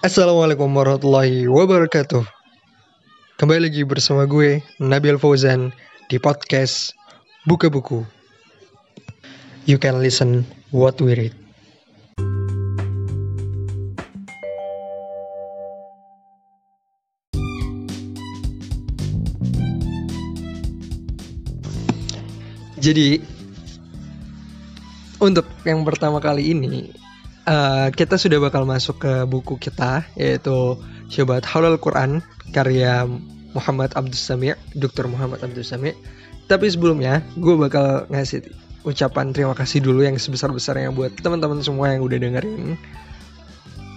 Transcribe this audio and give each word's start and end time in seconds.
Assalamualaikum 0.00 0.72
warahmatullahi 0.72 1.44
wabarakatuh. 1.44 2.24
Kembali 3.36 3.68
lagi 3.68 3.84
bersama 3.84 4.24
gue 4.24 4.64
Nabil 4.80 5.20
Fauzan 5.20 5.76
di 6.08 6.16
podcast 6.16 6.96
Buka 7.44 7.68
Buku. 7.68 8.08
You 9.68 9.76
can 9.76 10.00
listen 10.00 10.48
what 10.72 10.96
we 11.04 11.12
read. 11.12 11.36
Jadi 22.80 23.20
untuk 25.20 25.44
yang 25.68 25.84
pertama 25.84 26.24
kali 26.24 26.56
ini 26.56 26.88
uh, 27.46 27.88
kita 27.94 28.16
sudah 28.20 28.42
bakal 28.42 28.64
masuk 28.68 29.00
ke 29.04 29.12
buku 29.28 29.56
kita 29.60 30.04
yaitu 30.16 30.76
Syabat 31.10 31.44
Halal 31.46 31.78
Quran 31.80 32.24
karya 32.50 33.06
Muhammad 33.50 33.94
Abdul 33.98 34.18
Sami, 34.18 34.54
Dr. 34.78 35.10
Muhammad 35.10 35.42
Abdul 35.42 35.66
Sami. 35.66 35.94
Tapi 36.46 36.66
sebelumnya 36.70 37.22
gue 37.38 37.54
bakal 37.54 38.10
ngasih 38.10 38.46
ucapan 38.82 39.30
terima 39.34 39.54
kasih 39.54 39.82
dulu 39.82 40.02
yang 40.02 40.18
sebesar-besarnya 40.18 40.90
buat 40.94 41.14
teman-teman 41.18 41.62
semua 41.62 41.94
yang 41.94 42.02
udah 42.02 42.18
dengerin. 42.18 42.78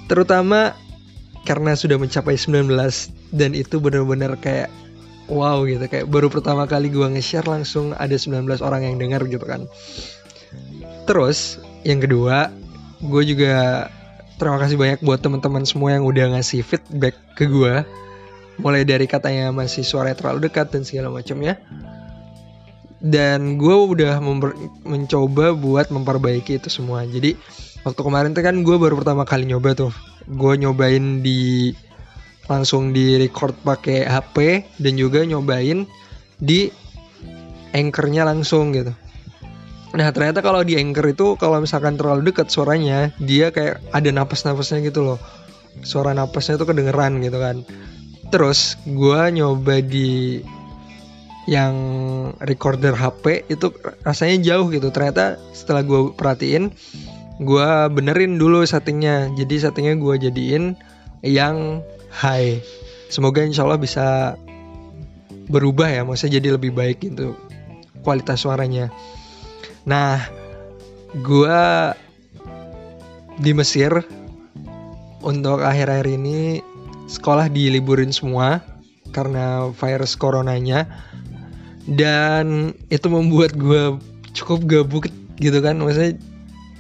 Terutama 0.10 0.78
karena 1.44 1.76
sudah 1.76 2.00
mencapai 2.00 2.40
19 2.40 2.72
dan 3.36 3.52
itu 3.52 3.78
benar-benar 3.78 4.40
kayak 4.40 4.72
wow 5.28 5.64
gitu 5.68 5.84
kayak 5.88 6.08
baru 6.08 6.32
pertama 6.32 6.68
kali 6.68 6.92
gue 6.92 7.04
nge-share 7.04 7.48
langsung 7.48 7.92
ada 7.96 8.16
19 8.16 8.48
orang 8.64 8.88
yang 8.88 8.96
denger 9.00 9.28
gitu 9.28 9.44
kan 9.44 9.68
terus 11.04 11.60
yang 11.84 12.00
kedua 12.00 12.48
gue 13.04 13.24
juga 13.36 13.88
terima 14.40 14.58
kasih 14.60 14.80
banyak 14.80 15.00
buat 15.04 15.20
teman-teman 15.20 15.68
semua 15.68 15.96
yang 15.96 16.08
udah 16.08 16.36
ngasih 16.38 16.64
feedback 16.64 17.20
ke 17.36 17.46
gue 17.46 17.84
mulai 18.62 18.86
dari 18.88 19.10
katanya 19.10 19.52
masih 19.52 19.84
suaranya 19.84 20.16
terlalu 20.16 20.48
dekat 20.48 20.72
dan 20.72 20.88
segala 20.88 21.10
macamnya 21.12 21.60
dan 23.04 23.60
gue 23.60 23.76
udah 23.76 24.24
mencoba 24.88 25.52
buat 25.52 25.92
memperbaiki 25.92 26.56
itu 26.56 26.72
semua. 26.72 27.04
Jadi 27.04 27.36
waktu 27.84 28.00
kemarin 28.00 28.32
tuh 28.32 28.48
kan 28.48 28.64
gue 28.64 28.76
baru 28.80 28.96
pertama 28.96 29.28
kali 29.28 29.44
nyoba 29.44 29.76
tuh. 29.76 29.92
Gue 30.24 30.56
nyobain 30.56 31.20
di 31.20 31.76
langsung 32.48 32.96
di 32.96 33.20
record 33.20 33.60
pakai 33.60 34.08
HP 34.08 34.64
dan 34.80 34.96
juga 34.96 35.28
nyobain 35.28 35.84
di 36.40 36.72
anchornya 37.76 38.24
langsung 38.24 38.72
gitu 38.72 38.96
Nah 39.94 40.10
ternyata 40.10 40.42
kalau 40.42 40.66
di 40.66 40.74
anchor 40.74 41.06
itu 41.14 41.38
kalau 41.38 41.62
misalkan 41.62 41.94
terlalu 41.94 42.34
dekat 42.34 42.50
suaranya 42.50 43.14
dia 43.22 43.54
kayak 43.54 43.78
ada 43.94 44.10
napas-napasnya 44.10 44.82
gitu 44.90 45.06
loh. 45.06 45.20
Suara 45.86 46.18
napasnya 46.18 46.58
tuh 46.58 46.74
kedengeran 46.74 47.22
gitu 47.22 47.38
kan. 47.38 47.62
Terus 48.34 48.82
gue 48.90 49.22
nyoba 49.38 49.86
di 49.86 50.42
yang 51.46 51.76
recorder 52.42 52.98
HP 52.98 53.46
itu 53.54 53.70
rasanya 54.02 54.42
jauh 54.42 54.74
gitu. 54.74 54.90
Ternyata 54.90 55.38
setelah 55.54 55.86
gue 55.86 56.10
perhatiin 56.18 56.74
gue 57.38 57.70
benerin 57.94 58.42
dulu 58.42 58.66
settingnya. 58.66 59.30
Jadi 59.38 59.62
settingnya 59.62 59.94
gue 60.02 60.16
jadiin 60.30 60.74
yang 61.22 61.86
high. 62.10 62.58
Semoga 63.14 63.46
insya 63.46 63.62
Allah 63.70 63.78
bisa 63.78 64.34
berubah 65.54 65.92
ya 65.92 66.02
Maksudnya 66.02 66.40
jadi 66.42 66.58
lebih 66.58 66.72
baik 66.74 67.04
gitu 67.04 67.36
kualitas 68.04 68.44
suaranya 68.44 68.92
Nah, 69.84 70.16
gue 71.12 71.60
di 73.44 73.52
Mesir 73.52 73.92
untuk 75.20 75.60
akhir-akhir 75.60 76.08
ini 76.08 76.64
sekolah 77.12 77.52
diliburin 77.52 78.16
semua 78.16 78.64
karena 79.12 79.68
virus 79.76 80.16
coronanya. 80.16 80.88
Dan 81.84 82.72
itu 82.88 83.12
membuat 83.12 83.60
gue 83.60 84.00
cukup 84.32 84.60
gabut 84.64 85.12
gitu 85.36 85.60
kan. 85.60 85.76
Maksudnya 85.84 86.16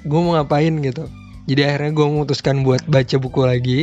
gue 0.07 0.19
mau 0.23 0.39
ngapain 0.39 0.71
gitu. 0.79 1.11
Jadi 1.43 1.61
akhirnya 1.67 1.91
gue 1.91 2.05
memutuskan 2.07 2.63
buat 2.63 2.87
baca 2.87 3.15
buku 3.19 3.41
lagi. 3.43 3.79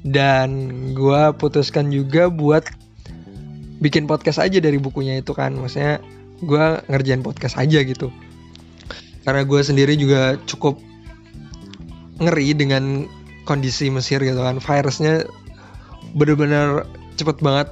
Dan 0.00 0.72
gue 0.96 1.22
putuskan 1.36 1.92
juga 1.92 2.32
buat 2.32 2.64
bikin 3.84 4.08
podcast 4.08 4.40
aja 4.40 4.64
dari 4.64 4.80
bukunya 4.80 5.20
itu 5.20 5.36
kan. 5.36 5.52
Maksudnya 5.52 6.00
gue 6.40 6.64
ngerjain 6.88 7.20
podcast 7.20 7.60
aja 7.60 7.84
gitu 7.84 8.08
karena 9.22 9.46
gue 9.46 9.60
sendiri 9.62 9.94
juga 9.94 10.34
cukup 10.50 10.82
ngeri 12.18 12.54
dengan 12.54 13.06
kondisi 13.46 13.90
Mesir 13.90 14.22
gitu 14.22 14.38
kan. 14.42 14.58
Virusnya 14.58 15.26
bener-bener 16.14 16.86
cepet 17.14 17.38
banget 17.42 17.70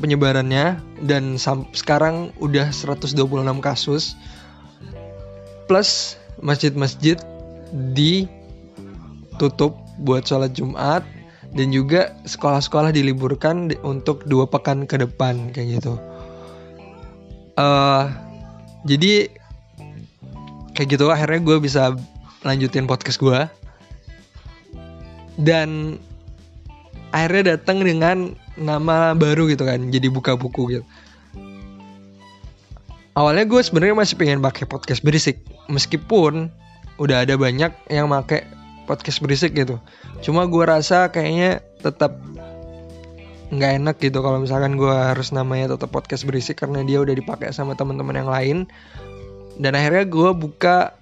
penyebarannya. 0.00 0.80
Dan 1.04 1.36
sekarang 1.76 2.32
udah 2.40 2.72
126 2.72 3.16
kasus. 3.60 4.16
Plus 5.68 6.16
masjid-masjid 6.40 7.20
ditutup 7.92 9.76
buat 10.00 10.24
sholat 10.24 10.56
Jumat. 10.56 11.04
Dan 11.56 11.72
juga 11.72 12.12
sekolah-sekolah 12.28 12.92
diliburkan 12.92 13.72
untuk 13.80 14.28
dua 14.28 14.44
pekan 14.44 14.84
ke 14.84 15.00
depan 15.00 15.52
kayak 15.56 15.80
gitu. 15.80 15.96
Uh, 17.56 18.12
jadi 18.84 19.32
kayak 20.76 21.00
gitu 21.00 21.08
akhirnya 21.08 21.40
gue 21.40 21.56
bisa 21.58 21.96
lanjutin 22.44 22.84
podcast 22.84 23.16
gue 23.16 23.48
dan 25.40 25.96
akhirnya 27.16 27.56
datang 27.56 27.80
dengan 27.80 28.36
nama 28.60 29.16
baru 29.16 29.48
gitu 29.48 29.64
kan 29.64 29.88
jadi 29.88 30.12
buka 30.12 30.36
buku 30.36 30.78
gitu. 30.80 30.86
Awalnya 33.16 33.48
gue 33.48 33.60
sebenarnya 33.64 33.96
masih 33.96 34.20
pengen 34.20 34.44
pakai 34.44 34.68
podcast 34.68 35.00
berisik 35.00 35.40
meskipun 35.72 36.52
udah 37.00 37.24
ada 37.24 37.40
banyak 37.40 37.72
yang 37.88 38.12
pakai 38.12 38.44
podcast 38.84 39.24
berisik 39.24 39.56
gitu. 39.56 39.80
Cuma 40.20 40.44
gue 40.44 40.64
rasa 40.64 41.08
kayaknya 41.08 41.64
tetap 41.80 42.20
nggak 43.46 43.72
enak 43.78 43.96
gitu 44.02 44.18
kalau 44.20 44.42
misalkan 44.42 44.74
gue 44.74 44.90
harus 44.90 45.30
namanya 45.30 45.78
tetap 45.78 45.94
podcast 45.94 46.26
berisik 46.26 46.58
karena 46.58 46.82
dia 46.82 46.98
udah 46.98 47.14
dipakai 47.14 47.54
sama 47.54 47.78
teman-teman 47.78 48.18
yang 48.18 48.30
lain 48.30 48.56
dan 49.56 49.72
akhirnya 49.76 50.04
gue 50.04 50.30
buka 50.36 50.92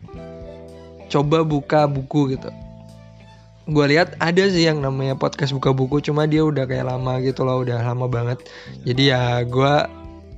coba 1.11 1.43
buka 1.43 1.87
buku 1.87 2.39
gitu. 2.39 2.51
Gue 3.65 3.97
lihat 3.97 4.21
ada 4.21 4.45
sih 4.45 4.69
yang 4.69 4.85
namanya 4.85 5.17
podcast 5.17 5.57
buka 5.57 5.73
buku 5.73 6.05
cuma 6.05 6.29
dia 6.29 6.45
udah 6.45 6.69
kayak 6.69 6.85
lama 6.85 7.17
gitu 7.25 7.47
loh 7.49 7.65
udah 7.65 7.81
lama 7.81 8.07
banget. 8.11 8.45
Jadi 8.85 9.15
ya 9.15 9.41
gue 9.43 9.75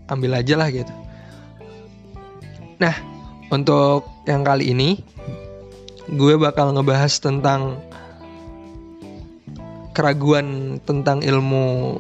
ambil 0.07 0.39
aja 0.39 0.55
lah 0.55 0.69
gitu. 0.71 0.93
Nah 2.79 2.95
untuk 3.51 4.07
yang 4.31 4.47
kali 4.47 4.71
ini 4.71 5.03
gue 6.07 6.35
bakal 6.39 6.71
ngebahas 6.71 7.19
tentang 7.19 7.83
keraguan 9.91 10.79
tentang 10.85 11.25
ilmu 11.25 11.99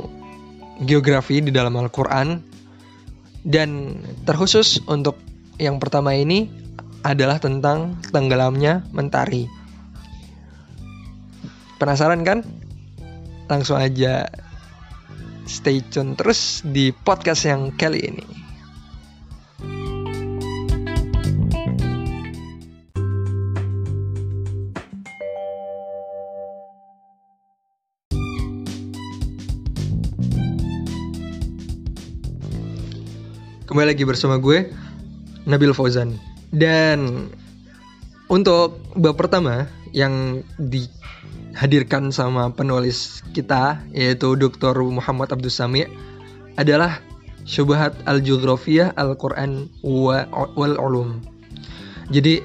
geografi 0.85 1.43
di 1.43 1.51
dalam 1.51 1.75
Al-Quran. 1.75 2.55
Dan 3.47 4.03
terkhusus 4.27 4.83
untuk 4.91 5.23
yang 5.57 5.81
pertama 5.81 6.13
ini 6.13 6.53
adalah 7.01 7.41
tentang 7.41 7.97
tenggelamnya 8.13 8.85
mentari. 8.93 9.49
Penasaran 11.81 12.25
kan? 12.25 12.45
Langsung 13.49 13.81
aja 13.81 14.29
stay 15.47 15.81
tune 15.81 16.19
terus 16.19 16.61
di 16.67 16.91
podcast 16.93 17.47
yang 17.49 17.73
kali 17.73 18.01
ini. 18.05 18.27
Kembali 33.67 33.93
lagi 33.93 34.09
bersama 34.09 34.41
gue 34.41 34.86
Nabil 35.47 35.71
Fauzan. 35.71 36.19
Dan 36.51 37.31
untuk 38.27 38.83
bab 38.99 39.15
pertama 39.15 39.71
yang 39.95 40.43
dihadirkan 40.59 42.11
sama 42.11 42.51
penulis 42.51 43.23
kita 43.31 43.81
yaitu 43.95 44.35
Dr. 44.35 44.75
Muhammad 44.91 45.31
Abdul 45.31 45.55
Sami 45.55 45.87
adalah 46.59 46.99
Syubhat 47.47 47.95
Al-Jughrafiyah 48.11 48.99
Al-Quran 48.99 49.71
wal 49.87 50.77
Ulum. 50.83 51.23
Jadi 52.11 52.43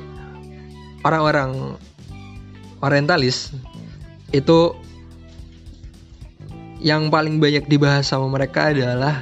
orang-orang 1.01 1.81
orientalis 2.85 3.53
itu 4.29 4.77
yang 6.81 7.13
paling 7.13 7.37
banyak 7.37 7.65
dibahas 7.69 8.09
sama 8.09 8.29
mereka 8.29 8.73
adalah 8.73 9.21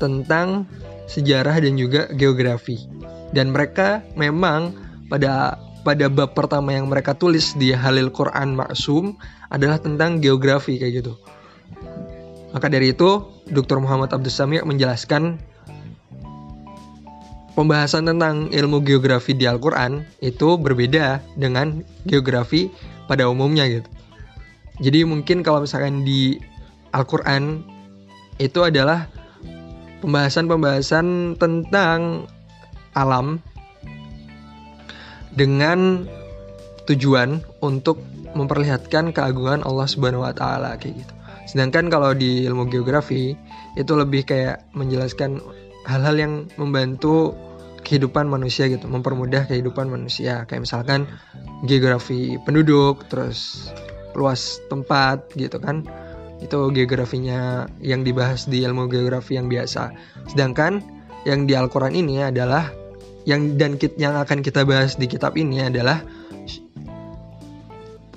tentang 0.00 0.64
sejarah 1.12 1.60
dan 1.60 1.76
juga 1.76 2.08
geografi. 2.16 2.80
Dan 3.36 3.52
mereka 3.52 4.00
memang 4.16 4.72
pada 5.12 5.60
pada 5.84 6.06
bab 6.08 6.32
pertama 6.32 6.72
yang 6.72 6.88
mereka 6.88 7.12
tulis 7.12 7.52
di 7.58 7.74
Halil 7.74 8.08
Quran 8.08 8.56
Maksum 8.56 9.18
adalah 9.52 9.76
tentang 9.76 10.22
geografi 10.24 10.80
kayak 10.80 11.04
gitu. 11.04 11.12
Maka 12.52 12.68
dari 12.68 12.92
itu, 12.92 13.24
Dr. 13.48 13.80
Muhammad 13.80 14.12
Abdus 14.12 14.36
Sami 14.36 14.60
menjelaskan 14.60 15.40
pembahasan 17.56 18.08
tentang 18.08 18.48
ilmu 18.52 18.84
geografi 18.84 19.36
di 19.36 19.48
Al-Qur'an 19.48 20.04
itu 20.24 20.56
berbeda 20.56 21.20
dengan 21.36 21.84
geografi 22.08 22.72
pada 23.08 23.28
umumnya 23.28 23.68
gitu. 23.68 23.88
Jadi 24.80 25.04
mungkin 25.04 25.44
kalau 25.44 25.64
misalkan 25.64 26.04
di 26.04 26.40
Al-Qur'an 26.92 27.64
itu 28.40 28.60
adalah 28.64 29.08
pembahasan-pembahasan 30.02 31.38
tentang 31.38 32.26
alam 32.92 33.40
dengan 35.32 36.04
tujuan 36.84 37.40
untuk 37.62 38.02
memperlihatkan 38.34 39.14
keagungan 39.14 39.64
Allah 39.64 39.86
Subhanahu 39.88 40.26
wa 40.26 40.34
taala 40.34 40.76
kayak 40.76 41.04
gitu. 41.04 41.12
Sedangkan 41.48 41.88
kalau 41.92 42.12
di 42.16 42.44
ilmu 42.48 42.68
geografi 42.68 43.36
itu 43.76 43.92
lebih 43.96 44.24
kayak 44.28 44.66
menjelaskan 44.76 45.40
hal-hal 45.84 46.16
yang 46.16 46.32
membantu 46.56 47.36
kehidupan 47.82 48.30
manusia 48.30 48.70
gitu, 48.70 48.86
mempermudah 48.86 49.50
kehidupan 49.50 49.90
manusia. 49.90 50.46
Kayak 50.46 50.64
misalkan 50.70 51.00
geografi 51.66 52.38
penduduk, 52.46 53.04
terus 53.10 53.68
luas 54.14 54.62
tempat 54.70 55.28
gitu 55.34 55.58
kan. 55.58 55.84
Itu 56.42 56.74
geografinya 56.74 57.70
yang 57.78 58.02
dibahas 58.02 58.50
di 58.50 58.66
ilmu 58.66 58.90
geografi 58.90 59.38
yang 59.38 59.46
biasa. 59.46 59.94
Sedangkan 60.26 60.82
yang 61.22 61.46
di 61.46 61.54
Al-Qur'an 61.54 61.94
ini 61.94 62.18
adalah 62.18 62.74
yang 63.22 63.54
dan 63.54 63.78
yang 63.94 64.18
akan 64.18 64.42
kita 64.42 64.66
bahas 64.66 64.98
di 64.98 65.06
kitab 65.06 65.38
ini 65.38 65.62
adalah 65.62 66.02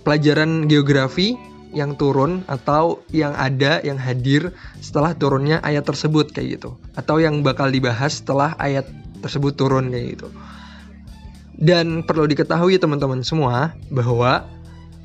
pelajaran 0.01 0.65
geografi 0.65 1.37
yang 1.75 1.99
turun 1.99 2.41
atau 2.47 3.03
yang 3.11 3.35
ada 3.35 3.83
yang 3.83 3.99
hadir 3.99 4.55
setelah 4.79 5.11
turunnya 5.11 5.59
ayat 5.59 5.83
tersebut 5.83 6.31
kayak 6.31 6.57
gitu 6.57 6.79
atau 6.95 7.19
yang 7.19 7.43
bakal 7.43 7.67
dibahas 7.67 8.23
setelah 8.23 8.55
ayat 8.55 8.87
tersebut 9.19 9.53
turun 9.59 9.91
kayak 9.91 10.17
gitu. 10.17 10.27
Dan 11.55 12.03
perlu 12.03 12.27
diketahui 12.27 12.79
teman-teman 12.79 13.23
semua 13.23 13.75
bahwa 13.87 14.47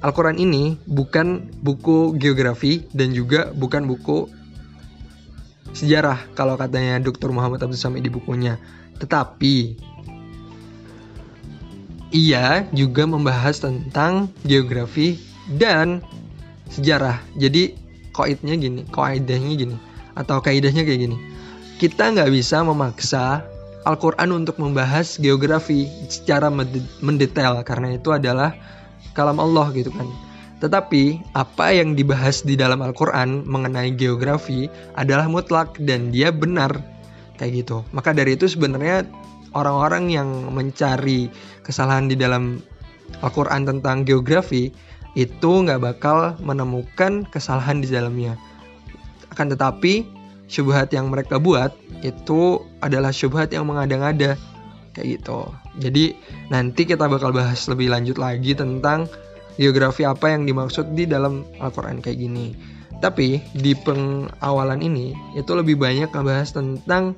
Al-Quran 0.00 0.40
ini 0.40 0.80
bukan 0.88 1.52
buku 1.60 2.16
geografi 2.16 2.88
dan 2.96 3.12
juga 3.12 3.52
bukan 3.52 3.84
buku 3.84 4.32
sejarah 5.76 6.24
kalau 6.32 6.56
katanya 6.56 6.98
Dr. 7.04 7.30
Muhammad 7.30 7.60
Abdul 7.62 7.76
Samid 7.76 8.08
di 8.08 8.10
bukunya. 8.10 8.56
Tetapi 8.96 9.76
ia 12.10 12.66
juga 12.74 13.06
membahas 13.06 13.60
tentang 13.60 14.32
geografi 14.42 15.20
dan 15.52 16.02
sejarah. 16.72 17.22
Jadi 17.38 17.76
koidnya 18.10 18.56
gini, 18.58 18.88
koidahnya 18.90 19.52
gini, 19.54 19.76
atau 20.16 20.42
kaidahnya 20.42 20.82
kayak 20.82 21.00
gini. 21.06 21.16
Kita 21.76 22.12
nggak 22.12 22.30
bisa 22.32 22.60
memaksa 22.64 23.44
Al-Quran 23.84 24.44
untuk 24.44 24.60
membahas 24.60 25.16
geografi 25.16 25.88
secara 26.12 26.52
mendetail 27.00 27.64
karena 27.64 27.96
itu 27.96 28.12
adalah 28.12 28.52
kalam 29.12 29.38
Allah 29.42 29.70
gitu 29.74 29.90
kan. 29.92 30.08
Tetapi 30.60 31.32
apa 31.32 31.72
yang 31.72 31.96
dibahas 31.96 32.44
di 32.44 32.52
dalam 32.52 32.84
Al-Quran 32.84 33.48
mengenai 33.48 33.96
geografi 33.96 34.68
adalah 34.92 35.24
mutlak 35.24 35.80
dan 35.80 36.12
dia 36.12 36.28
benar 36.28 36.76
kayak 37.40 37.64
gitu. 37.64 37.80
Maka 37.96 38.12
dari 38.12 38.36
itu 38.36 38.44
sebenarnya 38.44 39.08
orang-orang 39.56 40.12
yang 40.12 40.28
mencari 40.52 41.32
kesalahan 41.64 42.12
di 42.12 42.16
dalam 42.20 42.60
Al-Quran 43.24 43.64
tentang 43.66 44.04
geografi 44.04 44.70
itu 45.18 45.50
nggak 45.64 45.80
bakal 45.82 46.38
menemukan 46.44 47.26
kesalahan 47.32 47.82
di 47.82 47.88
dalamnya. 47.90 48.38
Akan 49.32 49.50
tetapi 49.50 50.06
syubhat 50.46 50.92
yang 50.94 51.10
mereka 51.10 51.40
buat 51.40 51.74
itu 52.04 52.62
adalah 52.84 53.10
syubhat 53.10 53.50
yang 53.50 53.66
mengada-ngada 53.66 54.38
kayak 54.94 55.18
gitu. 55.18 55.46
Jadi 55.78 56.16
nanti 56.50 56.82
kita 56.82 57.06
bakal 57.06 57.30
bahas 57.30 57.70
lebih 57.70 57.94
lanjut 57.94 58.18
lagi 58.18 58.58
tentang 58.58 59.06
geografi 59.60 60.02
apa 60.08 60.32
yang 60.34 60.48
dimaksud 60.48 60.96
di 60.96 61.06
dalam 61.06 61.46
Al-Quran 61.62 62.02
kayak 62.02 62.18
gini. 62.18 62.56
Tapi 63.00 63.40
di 63.56 63.72
pengawalan 63.72 64.82
ini 64.82 65.14
itu 65.38 65.52
lebih 65.54 65.78
banyak 65.78 66.10
ngebahas 66.10 66.52
tentang 66.52 67.16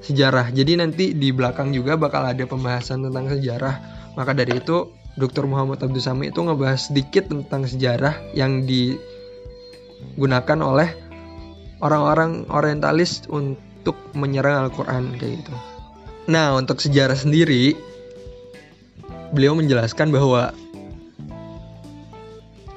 sejarah. 0.00 0.54
Jadi 0.54 0.78
nanti 0.78 1.12
di 1.12 1.34
belakang 1.34 1.74
juga 1.74 1.98
bakal 1.98 2.22
ada 2.24 2.46
pembahasan 2.46 3.02
tentang 3.04 3.26
sejarah. 3.28 3.76
Maka 4.14 4.32
dari 4.32 4.56
itu 4.62 4.88
Dr. 5.16 5.48
Muhammad 5.48 5.82
Abdul 5.82 6.00
Sami 6.00 6.28
itu 6.30 6.40
ngebahas 6.40 6.92
sedikit 6.92 7.28
tentang 7.28 7.66
sejarah 7.66 8.14
yang 8.32 8.64
digunakan 8.68 8.98
oleh 10.60 10.92
orang-orang 11.80 12.48
orientalis 12.48 13.24
untuk 13.28 13.96
menyerang 14.16 14.68
Al-Quran 14.68 15.16
kayak 15.20 15.44
gitu. 15.44 15.75
Nah, 16.26 16.58
untuk 16.58 16.82
sejarah 16.82 17.14
sendiri, 17.14 17.78
beliau 19.30 19.54
menjelaskan 19.54 20.10
bahwa 20.10 20.50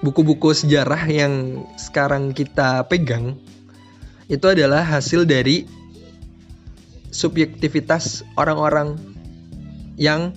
buku-buku 0.05 0.53
sejarah 0.53 1.09
yang 1.09 1.65
sekarang 1.75 2.31
kita 2.31 2.85
pegang 2.87 3.35
itu 4.29 4.45
adalah 4.45 4.85
hasil 4.85 5.25
dari 5.25 5.65
subjektivitas 7.09 8.21
orang-orang 8.37 8.95
yang 9.97 10.31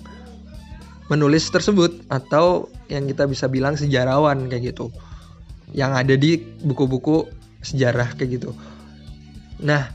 menulis 1.07 1.47
tersebut 1.53 2.01
atau 2.09 2.67
yang 2.89 3.05
kita 3.05 3.29
bisa 3.29 3.45
bilang 3.45 3.77
sejarawan 3.77 4.49
kayak 4.49 4.73
gitu 4.73 4.89
yang 5.71 5.93
ada 5.93 6.17
di 6.17 6.41
buku-buku 6.41 7.29
sejarah 7.61 8.17
kayak 8.17 8.41
gitu. 8.41 8.51
Nah, 9.63 9.89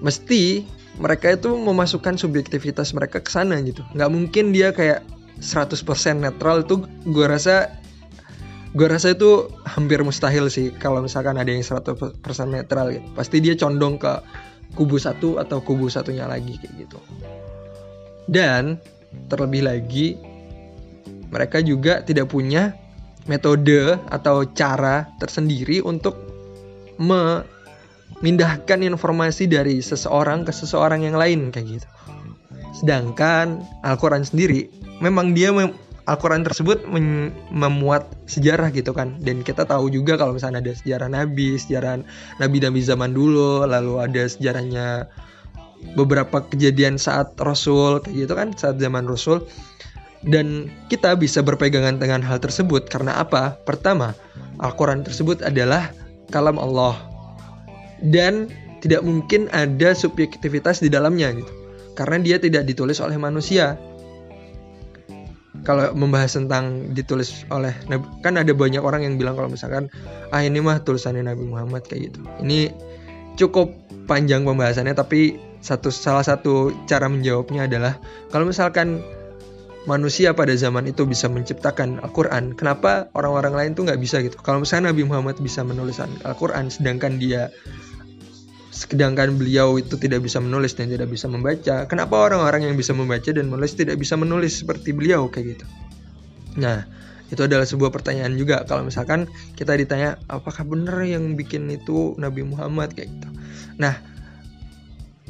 mesti 0.00 0.64
mereka 0.98 1.34
itu 1.34 1.50
memasukkan 1.54 2.14
subjektivitas 2.14 2.94
mereka 2.94 3.18
ke 3.18 3.30
sana 3.30 3.58
gitu. 3.66 3.82
Nggak 3.94 4.10
mungkin 4.10 4.54
dia 4.54 4.70
kayak 4.70 5.02
100% 5.42 5.74
netral 6.22 6.62
itu 6.62 6.86
gue 7.06 7.26
rasa 7.26 7.74
gue 8.74 8.86
rasa 8.90 9.14
itu 9.14 9.50
hampir 9.66 10.02
mustahil 10.02 10.50
sih 10.50 10.74
kalau 10.74 11.02
misalkan 11.02 11.38
ada 11.38 11.50
yang 11.50 11.62
100% 11.62 12.18
netral 12.46 12.94
gitu. 12.94 13.06
Pasti 13.14 13.42
dia 13.42 13.54
condong 13.58 13.98
ke 13.98 14.12
kubu 14.74 14.98
satu 14.98 15.38
atau 15.38 15.62
kubu 15.62 15.86
satunya 15.90 16.26
lagi 16.26 16.58
kayak 16.58 16.74
gitu. 16.86 16.98
Dan 18.30 18.78
terlebih 19.30 19.62
lagi 19.66 20.18
mereka 21.30 21.58
juga 21.62 22.02
tidak 22.02 22.30
punya 22.30 22.74
metode 23.26 23.98
atau 24.10 24.44
cara 24.52 25.08
tersendiri 25.18 25.80
untuk 25.82 26.14
me 27.00 27.42
mindahkan 28.24 28.80
informasi 28.80 29.50
dari 29.50 29.84
seseorang 29.84 30.48
ke 30.48 30.52
seseorang 30.54 31.04
yang 31.04 31.16
lain 31.18 31.52
kayak 31.52 31.80
gitu. 31.80 31.88
Sedangkan 32.74 33.62
Al-Quran 33.84 34.24
sendiri 34.24 34.70
memang 35.02 35.36
dia 35.36 35.52
mem 35.52 35.74
Al-Quran 36.04 36.44
tersebut 36.44 36.84
memuat 37.48 38.12
sejarah 38.28 38.68
gitu 38.76 38.92
kan 38.92 39.16
dan 39.24 39.40
kita 39.40 39.64
tahu 39.64 39.88
juga 39.88 40.20
kalau 40.20 40.36
misalnya 40.36 40.60
ada 40.60 40.76
sejarah 40.76 41.08
Nabi, 41.08 41.56
sejarah 41.56 42.04
Nabi-Nabi 42.36 42.80
zaman 42.84 43.16
dulu, 43.16 43.64
lalu 43.64 44.04
ada 44.04 44.28
sejarahnya 44.28 45.08
beberapa 45.96 46.44
kejadian 46.44 47.00
saat 47.00 47.32
Rasul 47.40 48.04
kayak 48.04 48.16
gitu 48.20 48.32
kan 48.36 48.52
saat 48.52 48.76
zaman 48.76 49.08
Rasul 49.08 49.48
dan 50.24 50.72
kita 50.92 51.16
bisa 51.16 51.40
berpegangan 51.40 51.96
dengan 51.96 52.20
hal 52.20 52.36
tersebut 52.36 52.88
karena 52.88 53.20
apa? 53.20 53.56
Pertama, 53.64 54.12
Al-Quran 54.60 55.04
tersebut 55.08 55.40
adalah 55.40 55.92
kalam 56.28 56.60
Allah 56.60 57.13
dan 58.08 58.52
tidak 58.84 59.00
mungkin 59.00 59.48
ada 59.48 59.96
subjektivitas 59.96 60.84
di 60.84 60.92
dalamnya 60.92 61.32
gitu. 61.32 61.52
Karena 61.96 62.20
dia 62.20 62.36
tidak 62.36 62.68
ditulis 62.68 63.00
oleh 63.00 63.16
manusia. 63.16 63.80
Kalau 65.64 65.96
membahas 65.96 66.36
tentang 66.36 66.92
ditulis 66.92 67.48
oleh 67.48 67.72
kan 68.20 68.36
ada 68.36 68.52
banyak 68.52 68.84
orang 68.84 69.08
yang 69.08 69.16
bilang 69.16 69.32
kalau 69.32 69.48
misalkan 69.48 69.88
ah 70.28 70.44
ini 70.44 70.60
mah 70.60 70.84
tulisannya 70.84 71.24
Nabi 71.24 71.48
Muhammad 71.48 71.88
kayak 71.88 72.12
gitu. 72.12 72.20
Ini 72.44 72.68
cukup 73.40 73.72
panjang 74.04 74.44
pembahasannya 74.44 74.92
tapi 74.92 75.40
satu 75.64 75.88
salah 75.88 76.20
satu 76.20 76.76
cara 76.84 77.08
menjawabnya 77.08 77.64
adalah 77.64 77.96
kalau 78.28 78.44
misalkan 78.44 79.00
manusia 79.88 80.36
pada 80.36 80.52
zaman 80.52 80.84
itu 80.84 81.08
bisa 81.08 81.32
menciptakan 81.32 82.04
Al-Quran 82.04 82.52
kenapa 82.52 83.08
orang-orang 83.16 83.56
lain 83.56 83.70
tuh 83.72 83.88
nggak 83.88 84.00
bisa 84.00 84.20
gitu? 84.20 84.36
Kalau 84.44 84.60
misalnya 84.60 84.92
Nabi 84.92 85.08
Muhammad 85.08 85.40
bisa 85.40 85.64
menulis 85.64 85.96
Al-Quran 86.00 86.68
sedangkan 86.68 87.16
dia 87.16 87.48
sedangkan 88.74 89.38
beliau 89.38 89.78
itu 89.78 89.94
tidak 89.94 90.26
bisa 90.26 90.42
menulis 90.42 90.74
dan 90.74 90.90
tidak 90.90 91.06
bisa 91.06 91.30
membaca 91.30 91.86
kenapa 91.86 92.18
orang-orang 92.18 92.66
yang 92.66 92.74
bisa 92.74 92.90
membaca 92.90 93.30
dan 93.30 93.46
menulis 93.46 93.78
tidak 93.78 93.94
bisa 94.02 94.18
menulis 94.18 94.58
seperti 94.58 94.90
beliau 94.90 95.30
kayak 95.30 95.54
gitu? 95.54 95.66
Nah 96.58 96.82
itu 97.30 97.40
adalah 97.46 97.64
sebuah 97.64 97.94
pertanyaan 97.94 98.34
juga. 98.34 98.66
Kalau 98.66 98.82
misalkan 98.82 99.30
kita 99.54 99.78
ditanya 99.78 100.18
apakah 100.26 100.66
benar 100.66 101.06
yang 101.06 101.38
bikin 101.38 101.70
itu 101.70 102.18
Nabi 102.18 102.42
Muhammad? 102.42 102.92
kayak 102.98 103.14
gitu. 103.14 103.28
Nah 103.78 103.94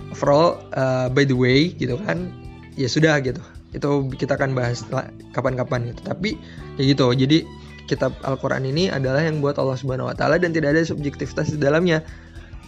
overall 0.09 0.65
uh, 0.73 1.13
by 1.13 1.29
the 1.29 1.37
way 1.37 1.77
gitu 1.77 2.01
kan 2.01 2.33
ya 2.81 2.89
sudah 2.89 3.21
gitu. 3.21 3.45
Itu 3.77 4.09
kita 4.09 4.41
akan 4.41 4.57
bahas 4.57 4.89
kapan-kapan 5.37 5.93
gitu. 5.93 6.01
Tapi 6.01 6.41
kayak 6.81 6.87
gitu. 6.97 7.07
Jadi 7.13 7.39
kitab 7.85 8.17
Al-Qur'an 8.25 8.65
ini 8.65 8.89
adalah 8.89 9.21
yang 9.21 9.45
buat 9.45 9.61
Allah 9.61 9.77
Subhanahu 9.77 10.09
wa 10.09 10.17
taala 10.17 10.41
dan 10.41 10.57
tidak 10.57 10.73
ada 10.73 10.83
subjektivitas 10.83 11.53
di 11.53 11.61
dalamnya. 11.61 12.01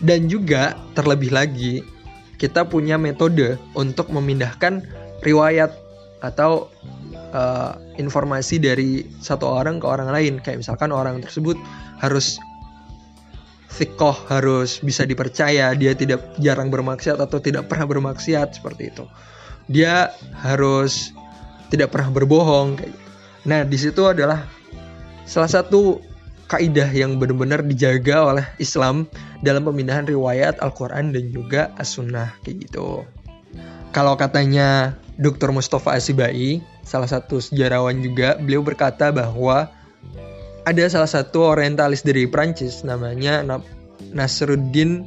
Dan 0.00 0.28
juga 0.28 0.76
terlebih 0.92 1.32
lagi 1.32 1.80
kita 2.36 2.68
punya 2.68 3.00
metode 3.00 3.56
untuk 3.72 4.12
memindahkan 4.12 4.84
riwayat 5.24 5.72
atau 6.20 6.68
uh, 7.32 7.76
informasi 7.96 8.60
dari 8.60 9.04
satu 9.20 9.48
orang 9.48 9.80
ke 9.80 9.86
orang 9.88 10.08
lain 10.12 10.34
kayak 10.40 10.60
misalkan 10.64 10.92
orang 10.92 11.20
tersebut 11.20 11.56
harus 12.00 12.40
fikoh 13.68 14.16
harus 14.32 14.80
bisa 14.80 15.04
dipercaya 15.04 15.76
dia 15.76 15.92
tidak 15.92 16.24
jarang 16.40 16.72
bermaksiat 16.72 17.20
atau 17.20 17.36
tidak 17.40 17.68
pernah 17.68 17.84
bermaksiat 17.84 18.56
seperti 18.56 18.88
itu 18.88 19.04
dia 19.68 20.14
harus 20.40 21.12
tidak 21.68 21.92
pernah 21.92 22.08
berbohong 22.14 22.80
kayak 22.80 22.90
gitu. 22.94 23.08
nah 23.44 23.60
di 23.66 23.76
situ 23.76 24.02
adalah 24.08 24.48
salah 25.28 25.50
satu 25.50 26.00
kaidah 26.46 26.86
yang 26.94 27.18
benar-benar 27.18 27.66
dijaga 27.66 28.22
oleh 28.22 28.46
Islam 28.62 29.10
dalam 29.42 29.66
pemindahan 29.66 30.06
riwayat 30.06 30.62
Al-Quran 30.62 31.10
dan 31.10 31.24
juga 31.34 31.74
As-Sunnah 31.78 32.38
kayak 32.46 32.70
gitu. 32.70 33.02
Kalau 33.90 34.14
katanya 34.14 34.94
Dr. 35.16 35.50
Mustafa 35.50 35.96
Asibai 35.96 36.60
salah 36.84 37.08
satu 37.08 37.40
sejarawan 37.40 37.98
juga 38.04 38.36
beliau 38.38 38.62
berkata 38.62 39.10
bahwa 39.10 39.72
ada 40.66 40.84
salah 40.90 41.08
satu 41.08 41.56
orientalis 41.56 42.02
dari 42.02 42.26
Prancis 42.26 42.82
namanya 42.82 43.40
Nasruddin 44.12 45.06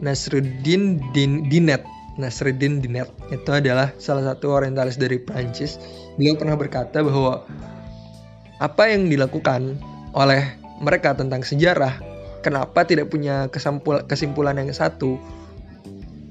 Nasruddin 0.00 0.98
Din, 1.12 1.46
Dinet. 1.48 1.84
Nasruddin 2.16 2.84
Dinet. 2.84 3.08
Itu 3.32 3.52
adalah 3.52 3.92
salah 3.96 4.34
satu 4.34 4.52
orientalis 4.52 5.00
dari 5.00 5.16
Prancis 5.16 5.80
beliau 6.20 6.36
pernah 6.36 6.52
berkata 6.60 7.00
bahwa 7.00 7.48
apa 8.60 8.92
yang 8.92 9.08
dilakukan 9.08 9.80
oleh 10.12 10.59
mereka 10.80 11.12
tentang 11.12 11.44
sejarah 11.44 12.00
kenapa 12.40 12.88
tidak 12.88 13.12
punya 13.12 13.52
kesimpulan 14.08 14.56
yang 14.56 14.72
satu 14.72 15.20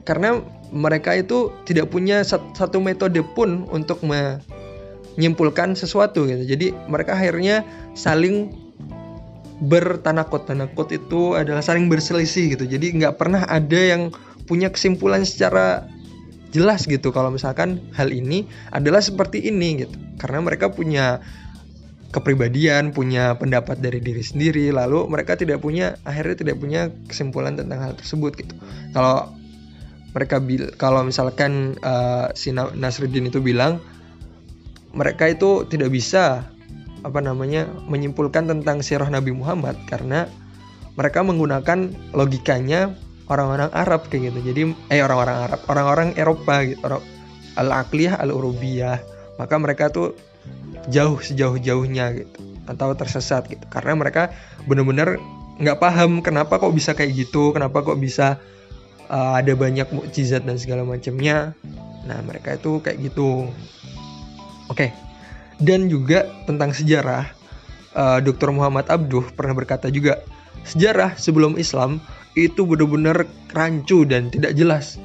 karena 0.09 0.41
mereka 0.73 1.13
itu 1.13 1.53
tidak 1.69 1.93
punya 1.93 2.25
satu 2.25 2.81
metode 2.81 3.21
pun 3.21 3.69
untuk 3.69 4.01
menyimpulkan 4.01 5.77
sesuatu 5.77 6.25
gitu. 6.25 6.45
Jadi 6.45 6.73
mereka 6.89 7.13
akhirnya 7.13 7.61
saling 7.93 8.49
bertanakot. 9.61 10.49
Tanakot 10.49 10.89
itu 10.93 11.37
adalah 11.37 11.61
saling 11.61 11.89
berselisih 11.89 12.57
gitu. 12.57 12.65
Jadi 12.65 13.01
nggak 13.01 13.21
pernah 13.21 13.45
ada 13.45 13.77
yang 13.77 14.09
punya 14.49 14.73
kesimpulan 14.73 15.25
secara 15.25 15.85
jelas 16.49 16.89
gitu. 16.89 17.13
Kalau 17.13 17.29
misalkan 17.29 17.81
hal 17.93 18.09
ini 18.09 18.49
adalah 18.73 19.05
seperti 19.05 19.45
ini 19.45 19.85
gitu. 19.85 19.93
Karena 20.17 20.41
mereka 20.41 20.73
punya 20.73 21.21
kepribadian, 22.09 22.89
punya 22.89 23.37
pendapat 23.37 23.77
dari 23.77 24.01
diri 24.01 24.25
sendiri, 24.25 24.73
lalu 24.73 25.05
mereka 25.05 25.37
tidak 25.37 25.61
punya 25.61 25.97
akhirnya 26.03 26.35
tidak 26.41 26.55
punya 26.57 26.89
kesimpulan 27.05 27.53
tentang 27.53 27.79
hal 27.85 27.93
tersebut 27.93 28.33
gitu. 28.37 28.53
Kalau 28.93 29.29
mereka 30.09 30.41
bil 30.41 30.73
kalau 30.73 31.05
misalkan 31.05 31.77
uh, 31.85 32.33
si 32.33 32.49
Nasruddin 32.53 33.29
itu 33.29 33.37
bilang 33.45 33.77
mereka 34.89 35.29
itu 35.29 35.69
tidak 35.69 35.93
bisa 35.93 36.49
apa 37.05 37.19
namanya 37.21 37.69
menyimpulkan 37.85 38.49
tentang 38.49 38.81
sirah 38.81 39.07
Nabi 39.07 39.31
Muhammad 39.31 39.77
karena 39.85 40.25
mereka 40.97 41.21
menggunakan 41.23 41.93
logikanya 42.11 42.97
orang-orang 43.29 43.69
Arab 43.71 44.09
kayak 44.09 44.33
gitu. 44.33 44.51
Jadi 44.51 44.61
eh 44.89 44.99
orang-orang 45.05 45.37
Arab, 45.47 45.59
orang-orang 45.69 46.09
Eropa 46.17 46.65
gitu, 46.65 46.81
al-aqliyah 47.55 48.17
al-urubiyah. 48.19 48.97
Maka 49.39 49.55
mereka 49.55 49.87
tuh 49.93 50.17
jauh 50.89 51.19
sejauh-jauhnya 51.21 52.23
gitu 52.23 52.39
atau 52.69 52.93
tersesat 52.93 53.49
gitu. 53.49 53.65
Karena 53.67 53.97
mereka 53.97 54.33
benar-benar 54.65 55.17
nggak 55.59 55.79
paham 55.81 56.23
kenapa 56.23 56.61
kok 56.61 56.71
bisa 56.71 56.95
kayak 56.95 57.15
gitu, 57.17 57.51
kenapa 57.51 57.83
kok 57.83 57.99
bisa 57.99 58.39
uh, 59.11 59.33
ada 59.37 59.53
banyak 59.53 59.89
mukjizat 59.91 60.45
dan 60.45 60.55
segala 60.55 60.85
macamnya. 60.87 61.53
Nah, 62.07 62.23
mereka 62.23 62.55
itu 62.55 62.79
kayak 62.79 63.11
gitu. 63.11 63.49
Oke. 64.69 64.89
Okay 64.89 65.09
dan 65.59 65.91
juga 65.91 66.25
tentang 66.47 66.71
sejarah 66.71 67.27
uh, 67.93 68.17
eh, 68.17 68.19
Dr. 68.23 68.55
Muhammad 68.55 68.87
Abduh 68.87 69.27
pernah 69.35 69.53
berkata 69.53 69.91
juga 69.91 70.23
sejarah 70.63 71.19
sebelum 71.19 71.59
Islam 71.59 71.99
itu 72.33 72.63
benar-benar 72.63 73.27
rancu 73.51 74.07
dan 74.07 74.31
tidak 74.31 74.55
jelas 74.55 74.95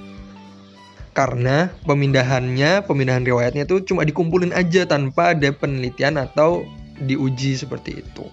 karena 1.14 1.70
pemindahannya 1.86 2.82
pemindahan 2.84 3.22
riwayatnya 3.22 3.64
itu 3.70 3.86
cuma 3.86 4.02
dikumpulin 4.02 4.50
aja 4.50 4.82
tanpa 4.82 5.30
ada 5.32 5.54
penelitian 5.54 6.18
atau 6.18 6.66
diuji 7.06 7.54
seperti 7.54 8.02
itu. 8.02 8.26